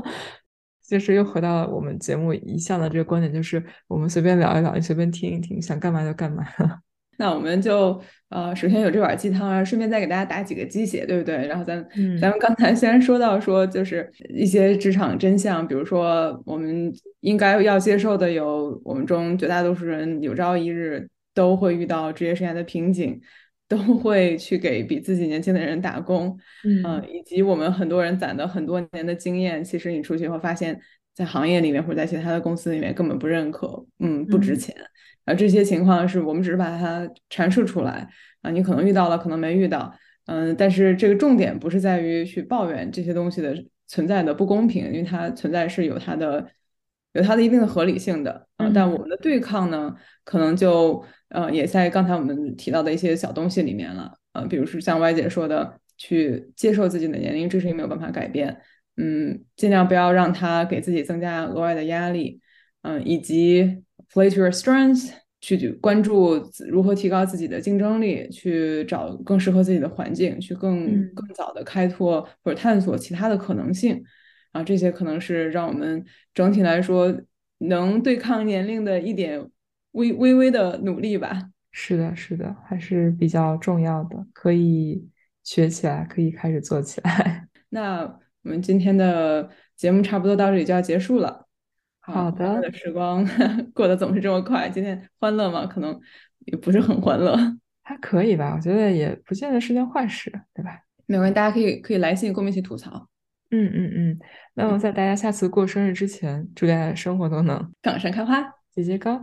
[0.86, 6.44] 就是又回到了我们节目一向的这个观点，就是我们随便聊一聊，你随便听一听，想干嘛就干嘛。
[7.18, 11.46] 那我们就呃，首先有这碗鸡汤啊，顺便再给大家打几个鸡血，对不对？
[11.46, 11.82] 然后咱
[12.20, 23.18] 咱们刚才虽然说到说，就是一些职场真相，比如说我们应该要接受的有，我们中绝大多数人有朝一日都会遇到职业生涯的瓶颈。
[23.68, 30.80] 都会去给比自己年轻的人打工，嗯，以及我们很多人攒的很多年的经验，其实你出去后发现，
[31.14, 34.74] 在行业里面或者在其他的公司里面根本不认可，嗯，不值钱。
[35.24, 38.08] 而这些情况是我们只是把它阐述出来
[38.42, 39.92] 啊，你可能遇到了，可能没遇到，
[40.26, 43.52] 嗯，但是这个重点不是在于去抱怨这些东西的
[43.88, 46.46] 存在的不公平，因为它存在是有它的
[47.16, 49.94] 有它的一定的合理性的啊，但我们的对抗呢，
[50.24, 51.04] 可能就。
[51.30, 58.56] 呃，也在刚才我们提到的一些小东西里面了，呃，比如说像歪姐说的，去接受自己的年龄，这是没有办法改变，
[58.96, 62.40] 嗯，尽量不要让他给自己增加额外的压力，
[62.82, 65.10] 嗯，以及 play to your strengths，
[65.40, 74.00] 去关注如何提高自己的竞争力，去找更适合自己的环境，去更更早的开拓或者探索其他的可能性，
[74.56, 76.04] 啊，这些可能是让我们
[76.34, 77.14] 整体来说
[77.58, 79.50] 能对抗年龄的一点
[79.92, 81.50] 微微微的努力吧。
[81.72, 85.08] 是的，是的，还是比较重要的，可以
[85.44, 87.48] 学起来，可以开始做起来。
[87.70, 88.18] 那。
[88.46, 91.48] 我们今天的节目差不多到这里就要结束了。
[91.98, 93.26] 好的，的时光
[93.74, 94.68] 过得总是这么快。
[94.68, 95.66] 今天欢乐吗？
[95.66, 96.00] 可能
[96.44, 97.36] 也不是很欢乐。
[97.82, 100.78] 还可以吧，我觉得也不见得是件坏事，对吧？
[101.06, 103.08] 没关系，大家可以可以来信跟我们一起吐槽。
[103.50, 104.18] 嗯嗯嗯。
[104.54, 108.42] 那么在大家下次过生日之前，祝大家生活都能杠上开花，
[108.72, 109.20] 节节高。